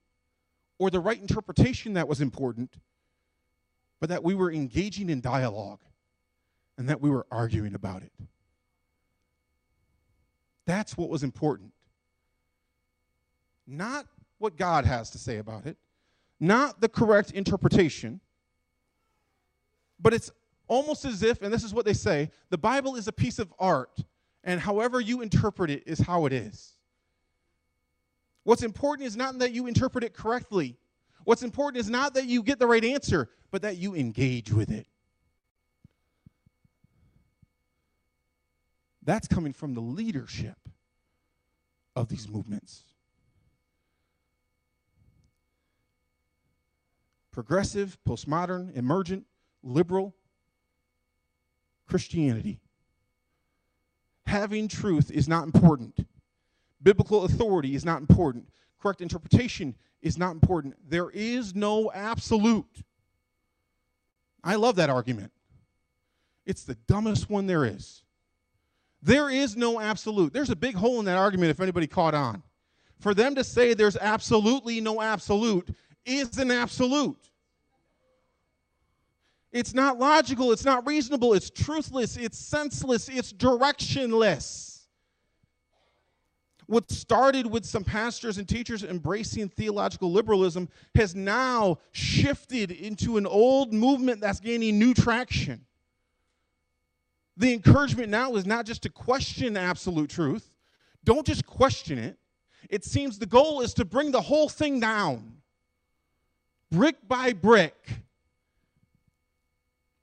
[0.81, 2.75] or the right interpretation that was important,
[4.03, 5.79] but that we were engaging in dialogue
[6.77, 8.11] and that we were arguing about it.
[10.67, 11.73] That's what was important.
[13.65, 14.07] Not
[14.39, 15.77] what God has to say about it,
[16.41, 18.19] not the correct interpretation,
[20.01, 20.33] but it's
[20.67, 23.55] almost as if, and this is what they say, the Bible is a piece of
[23.57, 24.01] art,
[24.43, 26.73] and however you interpret it is how it is.
[28.43, 30.77] What's important is not that you interpret it correctly.
[31.25, 34.71] What's important is not that you get the right answer, but that you engage with
[34.71, 34.87] it.
[39.05, 40.57] That's coming from the leadership
[41.97, 42.85] of these movements.
[47.33, 49.25] Progressive, postmodern, emergent,
[49.63, 50.15] liberal
[51.89, 52.61] Christianity.
[54.27, 56.07] Having truth is not important.
[56.83, 58.49] Biblical authority is not important.
[58.81, 60.75] Correct interpretation is not important.
[60.89, 62.83] There is no absolute.
[64.45, 65.33] I love that argument.
[66.45, 68.03] It's the dumbest one there is.
[69.03, 70.33] There is no absolute.
[70.33, 72.43] There's a big hole in that argument if anybody caught on.
[72.99, 77.31] For them to say there's absolutely no absolute is an absolute.
[79.51, 84.72] It's not logical, it's not reasonable, it's truthless, it's senseless, it's directionless.
[86.67, 93.27] What started with some pastors and teachers embracing theological liberalism has now shifted into an
[93.27, 95.67] old movement that's gaining new traction.
[97.37, 100.51] The encouragement now is not just to question absolute truth,
[101.05, 102.19] don't just question it.
[102.71, 105.39] It seems the goal is to bring the whole thing down,
[106.71, 107.75] brick by brick.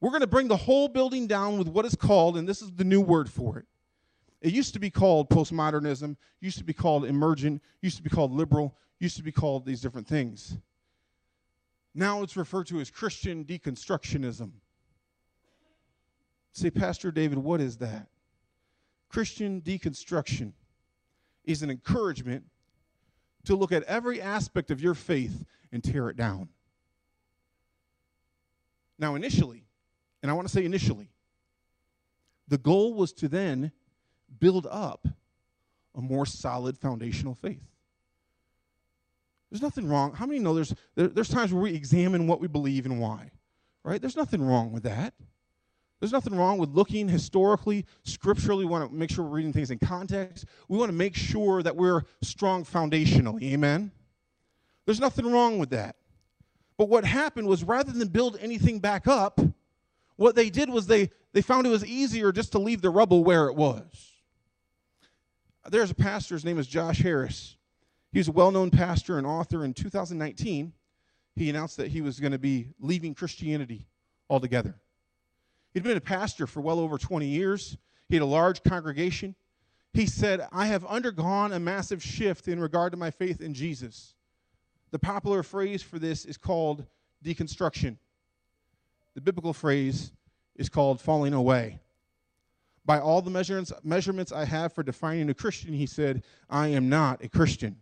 [0.02, 2.72] We're going to bring the whole building down with what is called, and this is
[2.72, 3.66] the new word for it,
[4.42, 8.32] It used to be called postmodernism, used to be called emergent, used to be called
[8.32, 10.58] liberal, used to be called these different things.
[11.94, 14.52] Now it's referred to as Christian deconstructionism.
[16.54, 18.08] Say, Pastor David, what is that?
[19.10, 20.54] Christian deconstruction
[21.44, 22.46] is an encouragement
[23.46, 26.50] to look at every aspect of your faith and tear it down.
[28.98, 29.66] Now, initially,
[30.22, 31.10] and I want to say initially,
[32.48, 33.72] the goal was to then
[34.40, 35.08] build up
[35.96, 37.64] a more solid foundational faith.
[39.50, 40.14] There's nothing wrong.
[40.14, 43.32] How many know there's, there, there's times where we examine what we believe and why,
[43.84, 44.00] right?
[44.00, 45.14] There's nothing wrong with that.
[46.00, 48.64] There's nothing wrong with looking historically, scripturally.
[48.64, 50.46] We want to make sure we're reading things in context.
[50.70, 53.52] We want to make sure that we're strong foundationally.
[53.54, 53.92] Amen?
[54.86, 55.98] There's nothing wrong with that.
[56.78, 59.42] But what happened was rather than build anything back up,
[60.16, 63.24] what they did was they, they found it was easier just to leave the rubble
[63.24, 63.84] where it was.
[65.70, 67.56] There's a pastor, his name is Josh Harris.
[68.12, 69.64] He's a well known pastor and author.
[69.64, 70.74] In 2019,
[71.36, 73.86] he announced that he was going to be leaving Christianity
[74.30, 74.76] altogether.
[75.74, 77.78] He'd been a pastor for well over 20 years,
[78.08, 79.36] he had a large congregation.
[79.94, 84.14] He said, I have undergone a massive shift in regard to my faith in Jesus.
[84.92, 86.86] The popular phrase for this is called
[87.24, 87.98] deconstruction.
[89.16, 90.12] The biblical phrase
[90.56, 91.80] is called falling away.
[92.90, 96.90] By all the measurements, measurements I have for defining a Christian, he said, I am
[96.90, 97.76] not a Christian.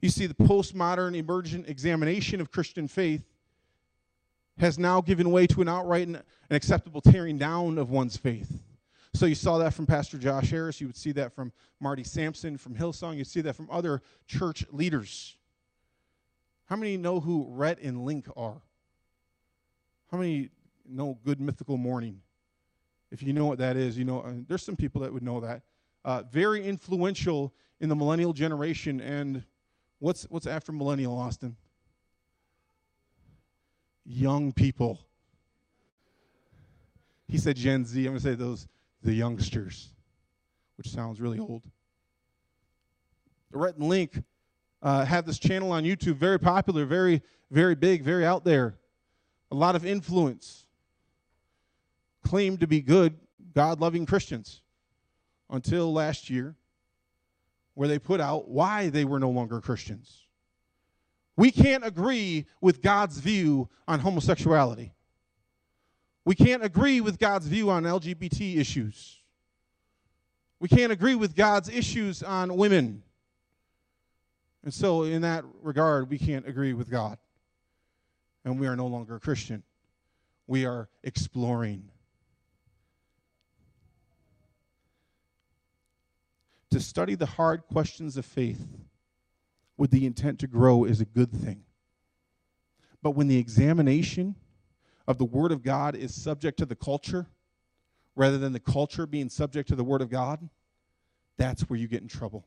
[0.00, 3.24] You see, the postmodern emergent examination of Christian faith
[4.58, 8.62] has now given way to an outright and an acceptable tearing down of one's faith.
[9.12, 10.80] So you saw that from Pastor Josh Harris.
[10.80, 13.16] You would see that from Marty Sampson from Hillsong.
[13.16, 15.36] You'd see that from other church leaders.
[16.66, 18.62] How many know who Rhett and Link are?
[20.12, 20.50] How many
[20.88, 22.20] know Good Mythical Morning?
[23.10, 25.40] If you know what that is, you know, uh, there's some people that would know
[25.40, 25.62] that.
[26.04, 29.00] Uh, very influential in the millennial generation.
[29.00, 29.44] And
[30.00, 31.56] what's, what's after millennial, Austin?
[34.04, 35.00] Young people.
[37.28, 37.98] He said Gen Z.
[38.00, 38.68] I'm going to say those,
[39.02, 39.92] the youngsters,
[40.76, 41.62] which sounds really old.
[43.50, 44.22] The Rhett and Link
[44.82, 48.76] uh, have this channel on YouTube, very popular, very, very big, very out there.
[49.50, 50.63] A lot of influence.
[52.24, 53.18] Claim to be good,
[53.54, 54.62] God loving Christians
[55.50, 56.56] until last year,
[57.74, 60.26] where they put out why they were no longer Christians.
[61.36, 64.92] We can't agree with God's view on homosexuality.
[66.24, 69.18] We can't agree with God's view on LGBT issues.
[70.60, 73.02] We can't agree with God's issues on women.
[74.62, 77.18] And so, in that regard, we can't agree with God.
[78.44, 79.62] And we are no longer a Christian.
[80.46, 81.90] We are exploring.
[86.74, 88.66] To study the hard questions of faith
[89.76, 91.62] with the intent to grow is a good thing.
[93.00, 94.34] But when the examination
[95.06, 97.28] of the Word of God is subject to the culture,
[98.16, 100.48] rather than the culture being subject to the Word of God,
[101.36, 102.44] that's where you get in trouble.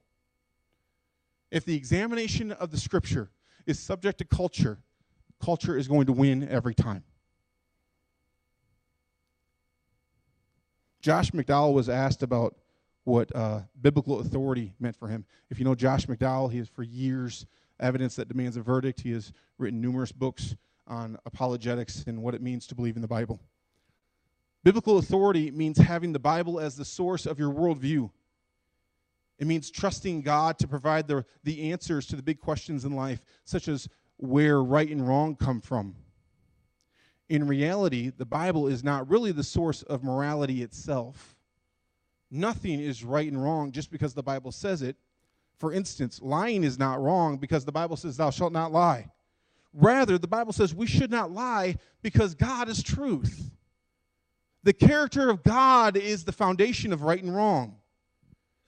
[1.50, 3.30] If the examination of the Scripture
[3.66, 4.80] is subject to culture,
[5.42, 7.06] culture is going to win every time.
[11.00, 12.58] Josh McDowell was asked about
[13.08, 15.24] what uh, biblical authority meant for him.
[15.50, 17.46] If you know Josh McDowell, he has for years
[17.80, 19.00] evidence that demands a verdict.
[19.00, 23.08] He has written numerous books on apologetics and what it means to believe in the
[23.08, 23.40] Bible.
[24.66, 28.10] Biblical authority means having the Bible as the source of your worldview.
[29.40, 33.24] It means trusting God to provide the, the answers to the big questions in life,
[33.46, 35.96] such as where right and wrong come from.
[37.30, 41.37] In reality, the Bible is not really the source of morality itself.
[42.30, 44.98] Nothing is right and wrong just because the Bible says it.
[45.60, 49.12] For instance, lying is not wrong because the Bible says, Thou shalt not lie.
[49.74, 53.52] Rather, the Bible says we should not lie because God is truth.
[54.64, 57.78] The character of God is the foundation of right and wrong.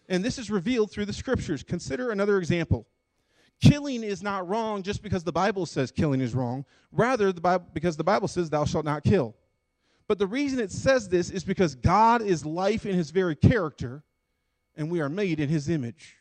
[0.07, 1.63] And this is revealed through the scriptures.
[1.63, 2.87] Consider another example.
[3.61, 6.65] Killing is not wrong just because the Bible says killing is wrong.
[6.91, 9.35] Rather, the Bible, because the Bible says, Thou shalt not kill.
[10.09, 14.01] But the reason it says this is because God is life in his very character,
[14.75, 16.17] and we are made in his image.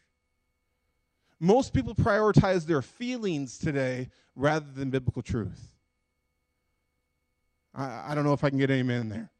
[1.40, 5.72] Most people prioritize their feelings today rather than biblical truth.
[7.74, 9.30] I, I don't know if I can get any amen there.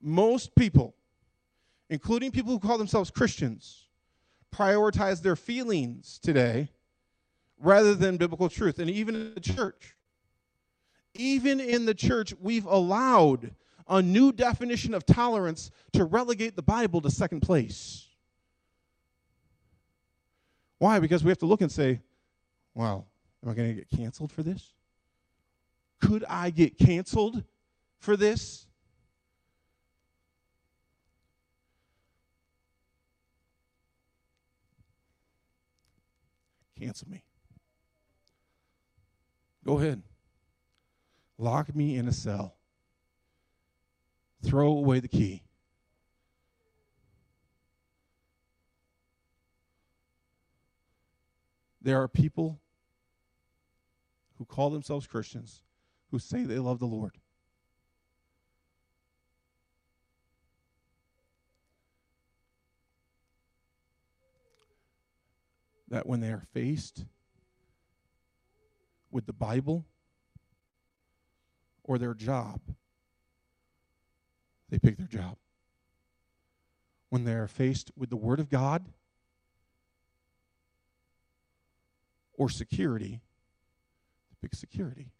[0.00, 0.94] Most people,
[1.90, 3.84] including people who call themselves Christians,
[4.50, 6.70] prioritize their feelings today
[7.58, 8.78] rather than biblical truth.
[8.78, 9.94] And even in the church,
[11.14, 13.54] even in the church, we've allowed
[13.88, 18.08] a new definition of tolerance to relegate the Bible to second place.
[20.78, 20.98] Why?
[21.00, 22.00] Because we have to look and say,
[22.74, 23.04] wow,
[23.42, 24.72] am I going to get canceled for this?
[26.00, 27.42] Could I get canceled
[27.98, 28.66] for this?
[36.78, 37.22] Cancel me.
[39.64, 40.02] Go ahead.
[41.38, 42.56] Lock me in a cell.
[44.42, 45.42] Throw away the key.
[51.80, 52.60] There are people
[54.38, 55.60] who call themselves Christians
[56.10, 57.18] who say they love the Lord.
[65.88, 67.04] That when they are faced
[69.10, 69.84] with the Bible
[71.84, 72.60] or their job,
[74.70, 75.36] they pick their job.
[77.10, 78.86] When they are faced with the Word of God
[82.32, 83.20] or security,
[84.30, 85.10] they pick security.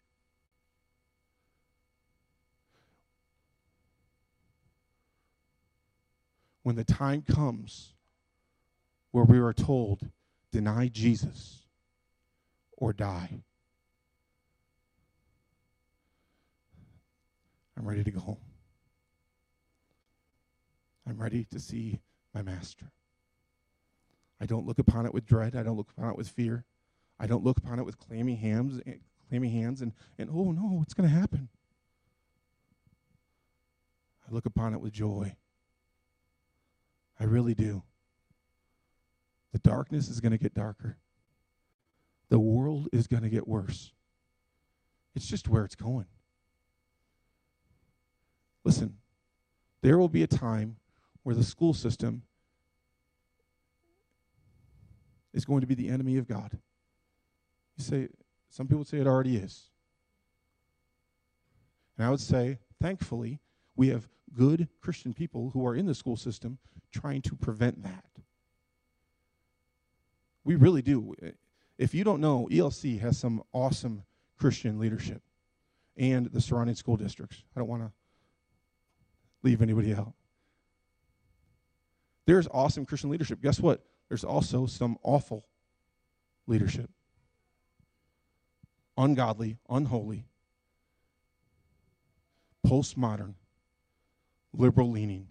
[6.63, 7.93] When the time comes
[9.11, 10.09] where we are told,
[10.51, 11.59] deny Jesus
[12.75, 13.43] or die.
[17.77, 18.37] I'm ready to go home.
[21.07, 21.99] I'm ready to see
[22.33, 22.91] my master.
[24.41, 25.55] I don't look upon it with dread.
[25.55, 26.65] I don't look upon it with fear.
[27.19, 28.95] I don't look upon it with clammy hands, eh,
[29.29, 31.49] clammy hands and, and oh no, what's going to happen?
[34.27, 35.35] I look upon it with joy.
[37.19, 37.83] I really do.
[39.53, 40.97] The darkness is going to get darker.
[42.29, 43.93] The world is going to get worse.
[45.15, 46.07] It's just where it's going.
[48.65, 48.97] Listen,
[49.81, 50.75] there will be a time
[51.23, 52.23] where the school system
[55.33, 56.57] is going to be the enemy of God.
[57.77, 58.07] You say,
[58.49, 59.69] some people say it already is.
[61.97, 63.39] And I would say, thankfully,
[63.75, 66.57] we have good Christian people who are in the school system
[66.91, 68.05] trying to prevent that.
[70.43, 71.13] We really do.
[71.77, 74.03] If you don't know, ELC has some awesome
[74.37, 75.21] Christian leadership
[75.97, 77.43] and the surrounding school districts.
[77.55, 77.91] I don't want to
[79.45, 80.11] leave anybody out.
[82.25, 83.41] There's awesome Christian leadership.
[83.41, 83.85] Guess what?
[84.09, 85.45] There's also some awful
[86.47, 86.89] leadership.
[88.97, 90.25] Ungodly, unholy,
[92.65, 93.35] postmodern,
[94.51, 95.27] liberal leaning,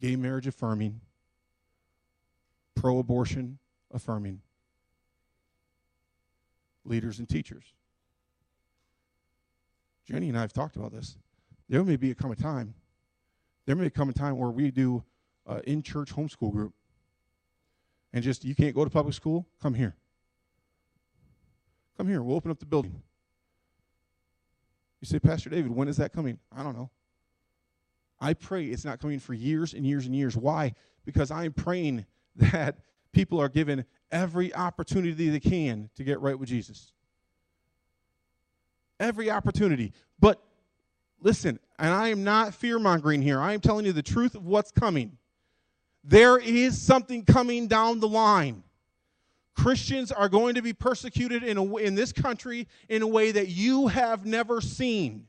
[0.00, 1.00] gay marriage affirming,
[2.74, 3.58] pro abortion
[3.92, 4.40] affirming
[6.84, 7.64] leaders and teachers.
[10.06, 11.16] Jenny and I have talked about this.
[11.68, 12.74] There may be a come a time,
[13.66, 15.04] there may come a time where we do
[15.46, 16.72] uh, in church homeschool group.
[18.12, 19.46] And just, you can't go to public school?
[19.60, 19.94] Come here.
[21.98, 22.22] Come here.
[22.22, 23.02] We'll open up the building.
[25.00, 26.38] You say, Pastor David, when is that coming?
[26.56, 26.90] I don't know.
[28.20, 30.36] I pray it's not coming for years and years and years.
[30.36, 30.74] Why?
[31.04, 32.78] Because I'm praying that
[33.12, 36.92] people are given every opportunity they can to get right with Jesus.
[38.98, 39.92] Every opportunity.
[40.18, 40.42] But
[41.20, 44.46] listen, and I am not fear mongering here, I am telling you the truth of
[44.46, 45.18] what's coming.
[46.04, 48.62] There is something coming down the line.
[49.54, 53.48] Christians are going to be persecuted in, a, in this country in a way that
[53.48, 55.26] you have never seen.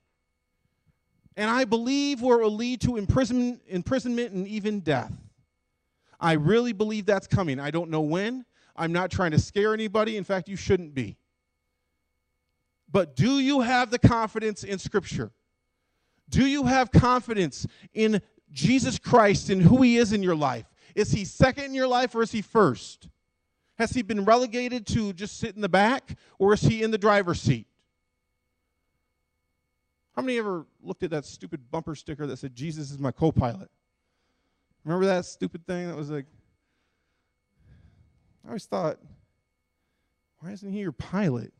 [1.35, 5.13] And I believe where it will lead to imprisonment, imprisonment and even death.
[6.19, 7.59] I really believe that's coming.
[7.59, 8.43] I don't know when.
[8.75, 10.17] I'm not trying to scare anybody.
[10.17, 11.15] In fact, you shouldn't be.
[12.91, 15.31] But do you have the confidence in Scripture?
[16.29, 18.21] Do you have confidence in
[18.51, 20.65] Jesus Christ and who He is in your life?
[20.95, 23.09] Is He second in your life or is He first?
[23.77, 26.97] Has He been relegated to just sit in the back or is He in the
[26.97, 27.67] driver's seat?
[30.15, 33.31] How many ever looked at that stupid bumper sticker that said, Jesus is my co
[33.31, 33.69] pilot?
[34.83, 36.25] Remember that stupid thing that was like,
[38.43, 38.97] I always thought,
[40.39, 41.53] why isn't he your pilot?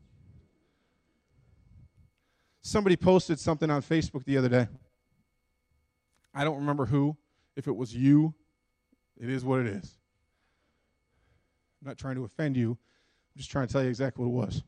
[2.62, 4.68] Somebody posted something on Facebook the other day.
[6.34, 7.16] I don't remember who.
[7.56, 8.34] If it was you,
[9.20, 9.96] it is what it is.
[11.80, 12.70] I'm not trying to offend you.
[12.70, 14.62] I'm just trying to tell you exactly what it was.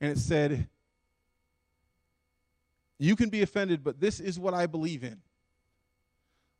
[0.00, 0.68] And it said,
[2.98, 5.20] you can be offended, but this is what I believe in.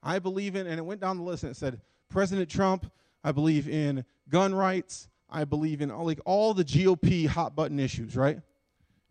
[0.02, 2.90] I believe in, and it went down the list and it said President Trump,
[3.24, 7.80] I believe in gun rights, I believe in all, like all the GOP hot button
[7.80, 8.38] issues, right?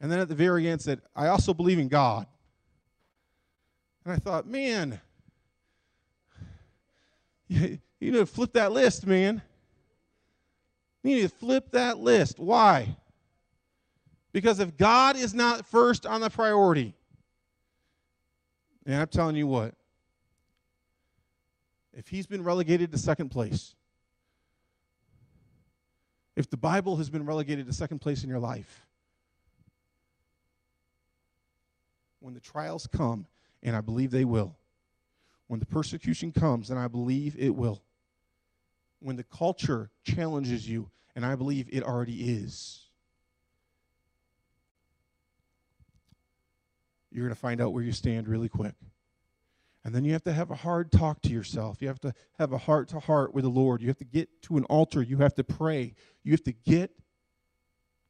[0.05, 2.27] And then at the very end said, I also believe in God.
[4.03, 5.01] And I thought, man,
[7.47, 9.41] you, need to flip that list, man.
[11.01, 12.37] You need to flip that list.
[12.37, 12.95] Why?
[14.31, 16.93] Because if God is not first on the priority,
[18.85, 19.73] and I'm telling you what,
[21.93, 23.73] if he's been relegated to second place,
[26.35, 28.84] if the Bible has been relegated to second place in your life,
[32.25, 33.27] when the trials come,
[33.61, 34.55] and I believe they will,
[35.45, 37.83] when the persecution comes, and I believe it will,
[38.99, 42.81] when the culture challenges you, and I believe it already is,
[47.11, 48.73] you're going to find out where you stand really quick.
[49.83, 51.79] And then you have to have a hard talk to yourself.
[51.79, 53.83] You have to have a heart to heart with the Lord.
[53.83, 55.03] You have to get to an altar.
[55.03, 55.93] You have to pray.
[56.23, 56.89] You have to get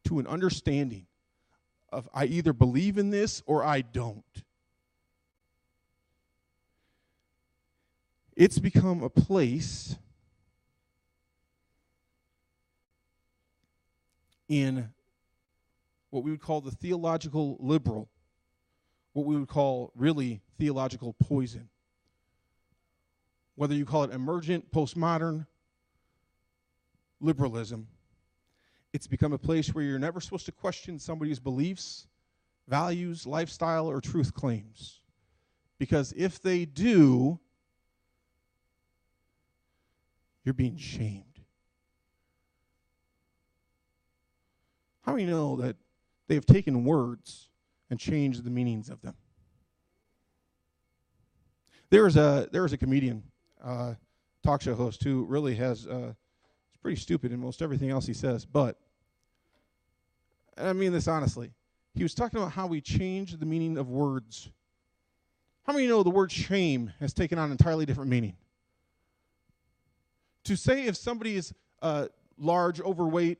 [0.05, 1.07] to an understanding
[1.95, 4.23] of I either believe in this or I don't.
[8.35, 9.95] It's become a place
[14.49, 14.89] in
[16.09, 18.09] what we would call the theological liberal
[19.15, 21.69] what we would call really theological poison.
[23.55, 25.47] Whether you call it emergent, postmodern,
[27.21, 27.87] liberalism,
[28.95, 32.07] it's become a place where you're never supposed to question somebody's beliefs,
[32.69, 35.01] values, lifestyle, or truth claims.
[35.77, 37.37] Because if they do,
[40.45, 41.41] you're being shamed.
[45.01, 45.75] How many know that
[46.29, 47.49] they have taken words
[47.89, 49.15] and changed the meanings of them.
[51.89, 53.23] There's a there's a comedian,
[53.61, 53.95] uh,
[54.41, 56.13] talk show host who really has uh,
[56.69, 58.79] it's pretty stupid in most everything else he says, but
[60.57, 61.51] I mean this honestly.
[61.93, 64.49] He was talking about how we change the meaning of words.
[65.63, 68.35] How many know the word shame has taken on an entirely different meaning?
[70.43, 73.39] To say if somebody is uh, large, overweight,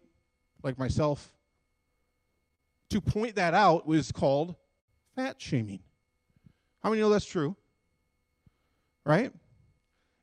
[0.63, 1.32] like myself,
[2.89, 4.55] to point that out was called
[5.16, 5.82] fat shaming.
[6.82, 7.55] How many know that's true?
[9.05, 9.32] Right?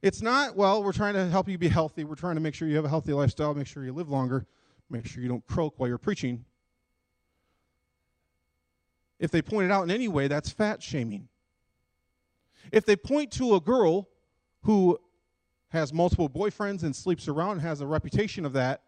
[0.01, 2.03] It's not, well, we're trying to help you be healthy.
[2.03, 4.47] We're trying to make sure you have a healthy lifestyle, make sure you live longer,
[4.91, 6.45] make sure you don't croak while you're preaching.
[9.23, 11.29] If they point it out in any way, that's fat shaming.
[12.73, 14.09] If they point to a girl
[14.63, 14.99] who
[15.69, 18.83] has multiple boyfriends and sleeps around and has a reputation of that,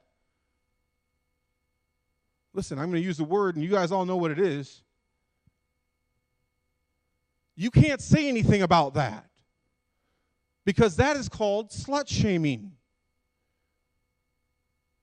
[2.52, 4.82] listen, I'm going to use the word, and you guys all know what it is.
[7.54, 9.26] You can't say anything about that
[10.64, 12.72] because that is called slut shaming.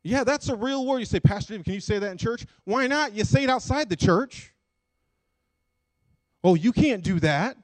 [0.04, 1.00] Yeah, that's a real word.
[1.00, 2.46] You say, Pastor David, can you say that in church?
[2.66, 3.14] Why not?
[3.14, 4.51] You say it outside the church.
[6.44, 7.58] Oh, you can't do that.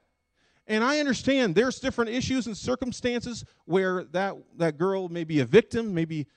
[0.68, 5.46] And I understand there's different issues and circumstances where that, that girl may be a
[5.46, 6.28] victim, maybe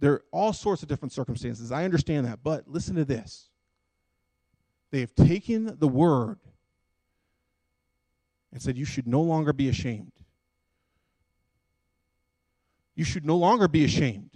[0.00, 1.72] there are all sorts of different circumstances.
[1.72, 2.40] I understand that.
[2.42, 3.48] But listen to this
[4.90, 6.38] they have taken the word
[8.52, 10.12] and said, You should no longer be ashamed.
[12.94, 14.35] You should no longer be ashamed.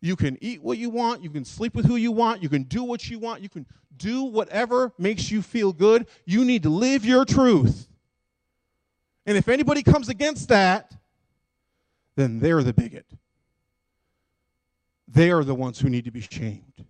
[0.00, 1.22] You can eat what you want.
[1.22, 2.42] You can sleep with who you want.
[2.42, 3.42] You can do what you want.
[3.42, 6.06] You can do whatever makes you feel good.
[6.24, 7.88] You need to live your truth.
[9.26, 10.94] And if anybody comes against that,
[12.16, 13.06] then they're the bigot.
[15.06, 16.86] They are the ones who need to be shamed.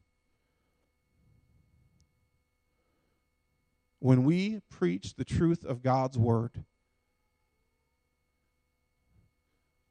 [3.99, 6.65] When we preach the truth of God's word,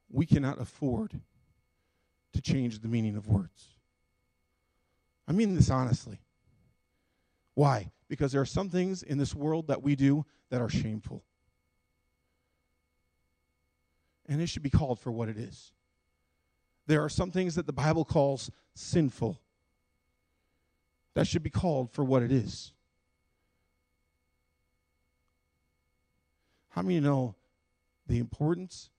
[0.09, 1.19] we cannot afford
[2.33, 3.75] to change the meaning of words.
[5.27, 6.19] I mean this honestly.
[7.53, 7.91] Why?
[8.07, 11.23] Because there are some things in this world that we do that are shameful
[14.29, 15.73] and it should be called for what it is.
[16.85, 19.39] There are some things that the Bible calls sinful.
[21.15, 22.71] That should be called for what it is.
[26.69, 27.35] How many know
[28.07, 28.91] the importance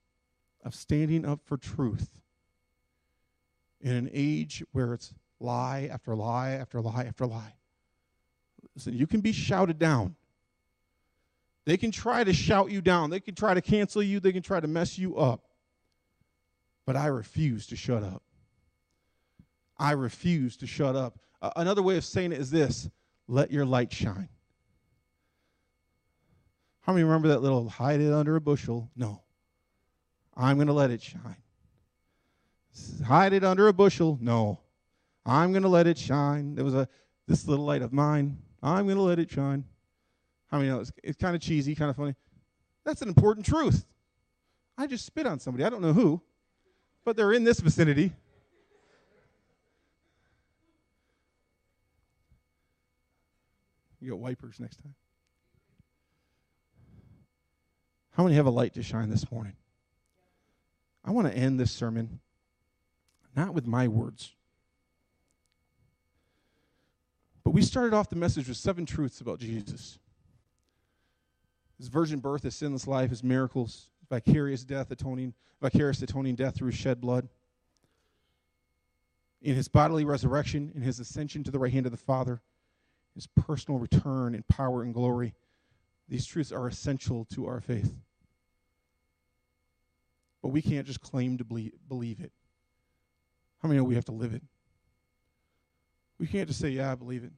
[0.63, 2.20] of standing up for truth
[3.81, 7.55] in an age where it's lie after lie after lie after lie?
[8.75, 10.15] Listen, you can be shouted down.
[11.65, 14.41] They can try to shout you down, they can try to cancel you, they can
[14.41, 15.45] try to mess you up.
[16.85, 18.23] But I refuse to shut up.
[19.77, 21.19] I refuse to shut up.
[21.41, 22.89] Uh, another way of saying it is this
[23.27, 24.29] let your light shine.
[26.81, 28.89] How many remember that little hide it under a bushel?
[28.95, 29.21] No.
[30.35, 31.37] I'm going to let it shine.
[33.05, 34.17] Hide it under a bushel?
[34.21, 34.59] No.
[35.25, 36.55] I'm going to let it shine.
[36.55, 36.87] There was a
[37.27, 38.37] this little light of mine.
[38.63, 39.63] I'm going to let it shine.
[40.51, 42.15] I mean, it's, it's kind of cheesy, kind of funny?
[42.83, 43.85] That's an important truth.
[44.77, 45.63] I just spit on somebody.
[45.63, 46.21] I don't know who,
[47.05, 48.13] but they're in this vicinity.
[53.99, 54.95] You got wipers next time.
[58.11, 59.53] How many have a light to shine this morning?
[61.05, 62.19] I want to end this sermon
[63.35, 64.33] not with my words.
[67.43, 69.97] But we started off the message with seven truths about Jesus
[71.77, 76.69] his virgin birth, his sinless life, his miracles, vicarious death, atoning, vicarious atoning death through
[76.69, 77.27] shed blood,
[79.41, 82.39] in his bodily resurrection, in his ascension to the right hand of the Father,
[83.15, 85.33] his personal return in power and glory.
[86.07, 87.95] These truths are essential to our faith.
[90.43, 92.31] But we can't just claim to believe it.
[93.61, 94.41] How many know we have to live it?
[96.17, 97.31] We can't just say, Yeah, I believe it.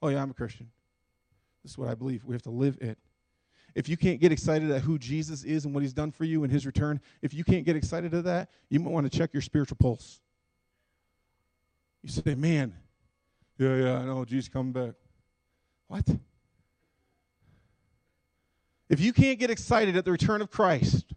[0.00, 0.70] Oh, yeah, I'm a Christian.
[1.62, 2.24] This is what I believe.
[2.24, 2.98] We have to live it.
[3.74, 6.42] If you can't get excited at who Jesus is and what he's done for you
[6.42, 9.32] and his return, if you can't get excited at that, you might want to check
[9.32, 10.20] your spiritual pulse.
[12.02, 12.74] You say, Man,
[13.58, 14.94] yeah, yeah, I know, Jesus coming back.
[15.88, 16.06] What?
[18.88, 21.12] If you can't get excited at the return of Christ,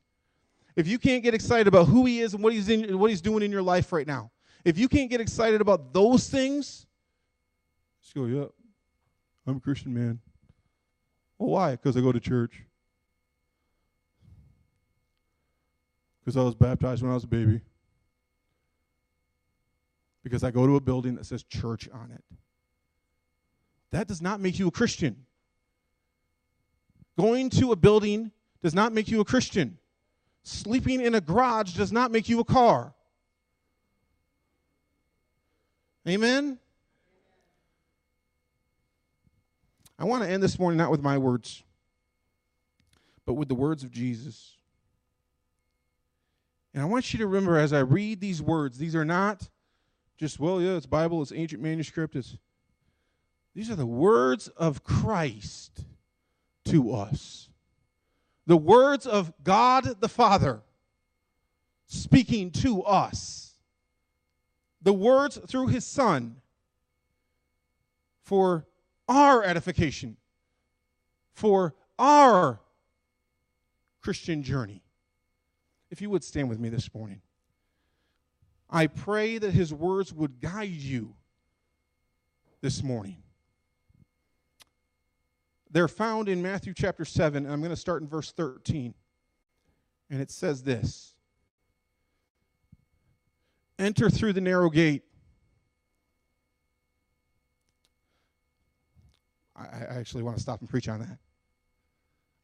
[0.82, 3.22] if you can't get excited about who he is and what he's in, what he's
[3.22, 4.32] doing in your life right now,
[4.66, 6.88] if you can't get excited about those things,
[8.02, 8.52] just go,
[9.46, 10.20] I'm a Christian man.
[11.38, 11.72] Well, why?
[11.72, 12.66] Because I go to church.
[16.20, 17.62] Because I was baptized when I was a baby.
[20.24, 22.24] Because I go to a building that says church on it.
[23.92, 25.26] That does not make you a Christian.
[27.20, 28.32] Going to a building
[28.64, 29.78] does not make you a Christian.
[30.44, 32.94] Sleeping in a garage does not make you a car.
[36.08, 36.58] Amen?
[40.00, 41.62] I want to end this morning not with my words,
[43.26, 44.58] but with the words of Jesus.
[46.74, 49.48] And I want you to remember as I read these words, these are not
[50.18, 52.36] just, well, yeah, it's Bible, it's ancient manuscript, it's
[53.54, 55.84] these are the words of Christ
[56.66, 57.51] to us
[58.46, 60.62] the words of God the Father
[61.86, 63.56] speaking to us,
[64.82, 66.38] the words through his Son
[68.24, 68.66] for
[69.08, 70.18] our edification,
[71.34, 72.60] for our
[74.02, 74.82] Christian journey.
[75.90, 77.22] If you would stand with me this morning,
[78.70, 81.14] I pray that his words would guide you
[82.62, 83.18] this morning.
[85.72, 88.94] They're found in Matthew chapter 7, and I'm going to start in verse 13.
[90.10, 91.14] And it says this
[93.80, 95.04] Enter through the narrow gate.
[99.56, 101.10] I, actually want to stop and preach on that.
[101.10, 101.18] I'm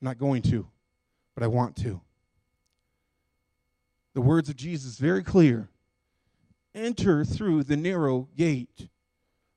[0.01, 0.67] not going to,
[1.33, 1.99] but I want to.
[4.13, 5.69] The words of Jesus very clear.
[6.75, 8.87] Enter through the narrow gate.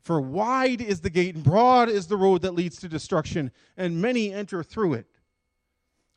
[0.02, 4.00] For wide is the gate and broad is the road that leads to destruction, and
[4.00, 5.06] many enter through it.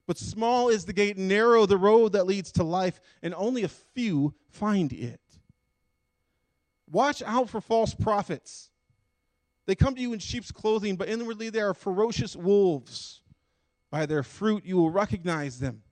[0.06, 3.64] But small is the gate and narrow the road that leads to life, and only
[3.64, 5.20] a few find it.
[6.90, 8.70] Watch out for false prophets.
[9.66, 13.22] They come to you in sheep's clothing, but inwardly they are ferocious wolves.
[13.90, 15.84] By their fruit you will recognize them.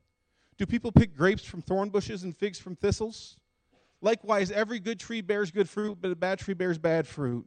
[0.57, 3.37] Do people pick grapes from thorn bushes and figs from thistles?
[4.01, 7.45] Likewise, every good tree bears good fruit, but a bad tree bears bad fruit.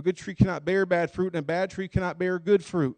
[0.00, 2.96] A good tree cannot bear bad fruit, and a bad tree cannot bear good fruit.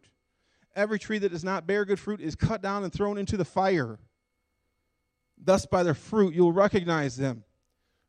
[0.76, 3.44] Every tree that does not bear good fruit is cut down and thrown into the
[3.44, 3.98] fire.
[5.36, 7.42] Thus, by their fruit, you'll recognize them.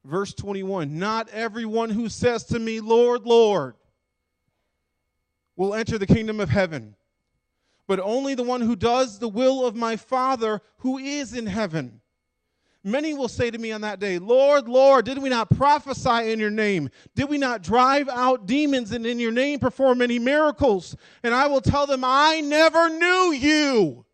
[0.05, 3.77] Verse 21 Not everyone who says to me, Lord, Lord,
[5.55, 6.95] will enter the kingdom of heaven,
[7.87, 11.99] but only the one who does the will of my Father who is in heaven.
[12.83, 16.39] Many will say to me on that day, Lord, Lord, did we not prophesy in
[16.39, 16.89] your name?
[17.15, 20.95] Did we not drive out demons and in your name perform many miracles?
[21.23, 24.05] And I will tell them, I never knew you.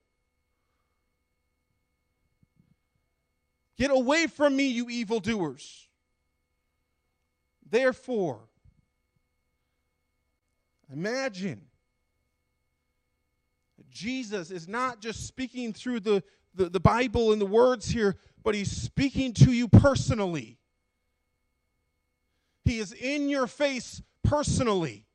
[3.76, 5.88] Get away from me, you evildoers.
[7.67, 8.41] Therefore,
[10.91, 11.61] imagine
[13.89, 18.56] Jesus is not just speaking through the, the, the Bible and the words here, but
[18.56, 20.58] he's speaking to you personally.
[22.64, 25.06] He is in your face personally,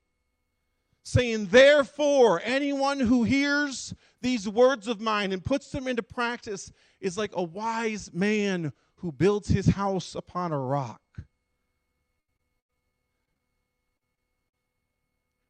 [1.03, 7.17] saying, Therefore, anyone who hears these words of mine and puts them into practice is
[7.17, 11.01] like a wise man who builds his house upon a rock.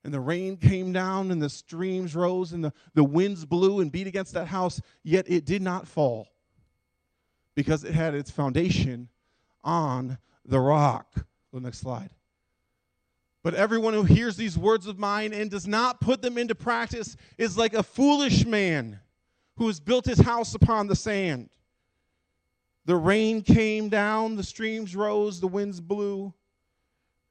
[0.04, 3.90] and the rain came down and the streams rose and the, the winds blew and
[3.90, 6.28] beat against that house, yet it did not fall
[7.54, 9.08] because it had its foundation
[9.62, 11.26] on the rock.
[11.52, 12.10] The next slide.
[13.42, 17.16] But everyone who hears these words of mine and does not put them into practice
[17.38, 19.00] is like a foolish man
[19.56, 21.50] who has built his house upon the sand.
[22.86, 26.34] The rain came down, the streams rose, the winds blew,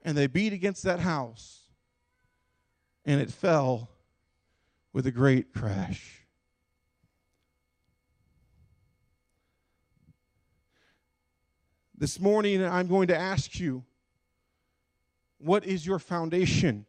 [0.03, 1.63] and they beat against that house
[3.05, 3.89] and it fell
[4.91, 6.22] with a great crash.
[12.03, 13.81] This morning, I'm going to ask you
[15.37, 16.85] what is your foundation?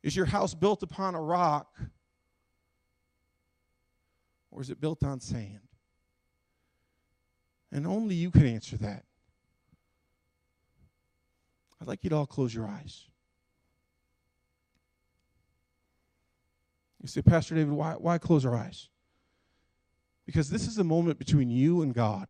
[0.00, 1.76] Is your house built upon a rock?
[4.52, 5.66] Or is it built on sand?
[7.72, 9.02] And only you can answer that.
[11.80, 13.08] I'd like you to all close your eyes.
[17.02, 18.88] You say, Pastor David, why, why close our eyes?
[20.26, 22.28] Because this is a moment between you and God.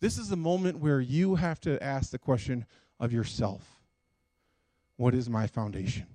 [0.00, 2.66] This is a moment where you have to ask the question
[3.00, 3.80] of yourself
[4.96, 6.06] What is my foundation?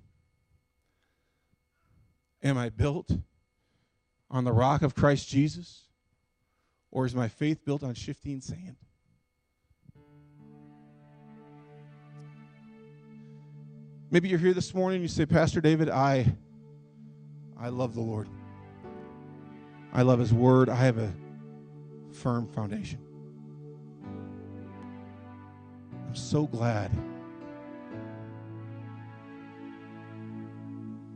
[2.42, 3.10] Am I built
[4.30, 5.82] on the rock of Christ Jesus?
[6.90, 8.76] Or is my faith built on shifting sand?
[14.10, 16.36] Maybe you're here this morning and you say, Pastor David, I
[17.58, 18.28] I love the Lord.
[19.94, 20.68] I love his word.
[20.68, 21.12] I have a
[22.12, 22.98] firm foundation.
[26.08, 26.90] I'm so glad.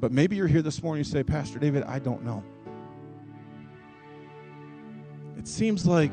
[0.00, 2.44] But maybe you're here this morning and say, Pastor David, I don't know.
[5.36, 6.12] It seems like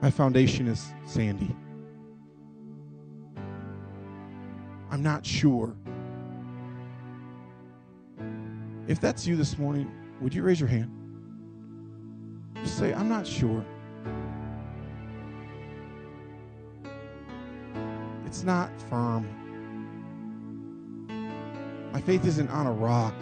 [0.00, 1.56] my foundation is sandy.
[4.90, 5.74] I'm not sure.
[8.86, 10.90] If that's you this morning, would you raise your hand?
[12.56, 13.64] Just say, I'm not sure.
[18.26, 19.26] It's not firm.
[21.92, 23.14] My faith isn't on a rock.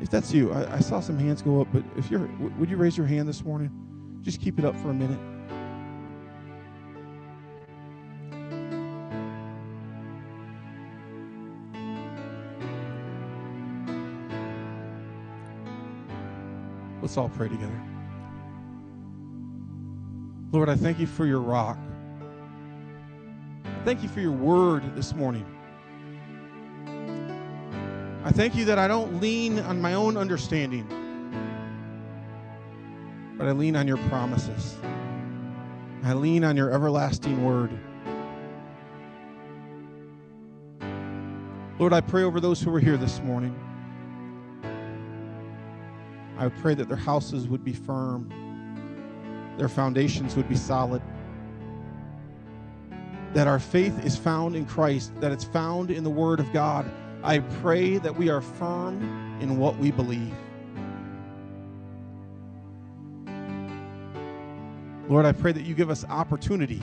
[0.00, 2.76] If that's you, I, I saw some hands go up, but if you're, would you
[2.76, 3.70] raise your hand this morning?
[4.22, 5.18] Just keep it up for a minute.
[17.12, 17.78] Let's all pray together.
[20.50, 21.76] Lord, I thank you for your rock.
[23.84, 25.44] Thank you for your word this morning.
[28.24, 30.86] I thank you that I don't lean on my own understanding,
[33.36, 34.78] but I lean on your promises.
[36.04, 37.78] I lean on your everlasting word.
[41.78, 43.54] Lord, I pray over those who are here this morning.
[46.42, 48.28] I pray that their houses would be firm,
[49.58, 51.00] their foundations would be solid,
[53.32, 56.90] that our faith is found in Christ, that it's found in the Word of God.
[57.22, 60.34] I pray that we are firm in what we believe.
[65.08, 66.82] Lord, I pray that you give us opportunity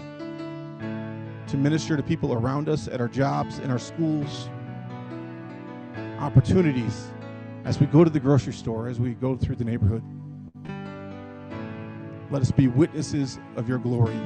[1.48, 4.50] to minister to people around us at our jobs, in our schools,
[6.18, 7.12] opportunities
[7.70, 10.02] as we go to the grocery store, as we go through the neighborhood.
[12.32, 14.20] Let us be witnesses of your glory,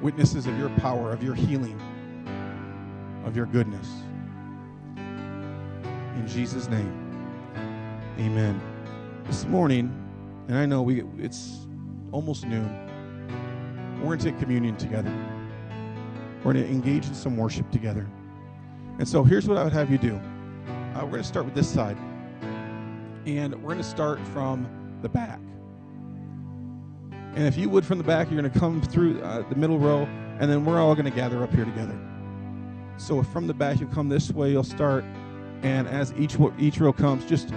[0.00, 1.78] witnesses of your power, of your healing,
[3.26, 3.86] of your goodness.
[4.96, 6.90] In Jesus' name,
[8.18, 8.58] amen.
[9.26, 9.94] This morning,
[10.48, 11.66] and I know we it's
[12.12, 15.12] almost noon, we're going to take communion together.
[16.42, 18.08] We're going to engage in some worship together.
[18.98, 20.18] And so here's what I would have you do.
[20.94, 21.96] Uh, we're going to start with this side.
[23.24, 24.68] And we're going to start from
[25.00, 25.40] the back.
[27.34, 29.78] And if you would, from the back, you're going to come through uh, the middle
[29.78, 30.02] row,
[30.38, 31.98] and then we're all going to gather up here together.
[32.98, 35.04] So from the back, you come this way, you'll start.
[35.62, 37.52] And as each, each row comes, just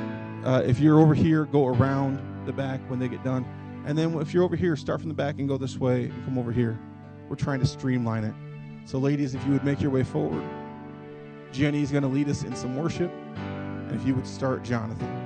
[0.45, 3.45] uh, if you're over here, go around the back when they get done.
[3.85, 6.25] And then if you're over here, start from the back and go this way and
[6.25, 6.79] come over here.
[7.27, 8.33] We're trying to streamline it.
[8.85, 10.43] So, ladies, if you would make your way forward.
[11.55, 13.11] Jenny's going to lead us in some worship.
[13.37, 15.24] And if you would start, Jonathan.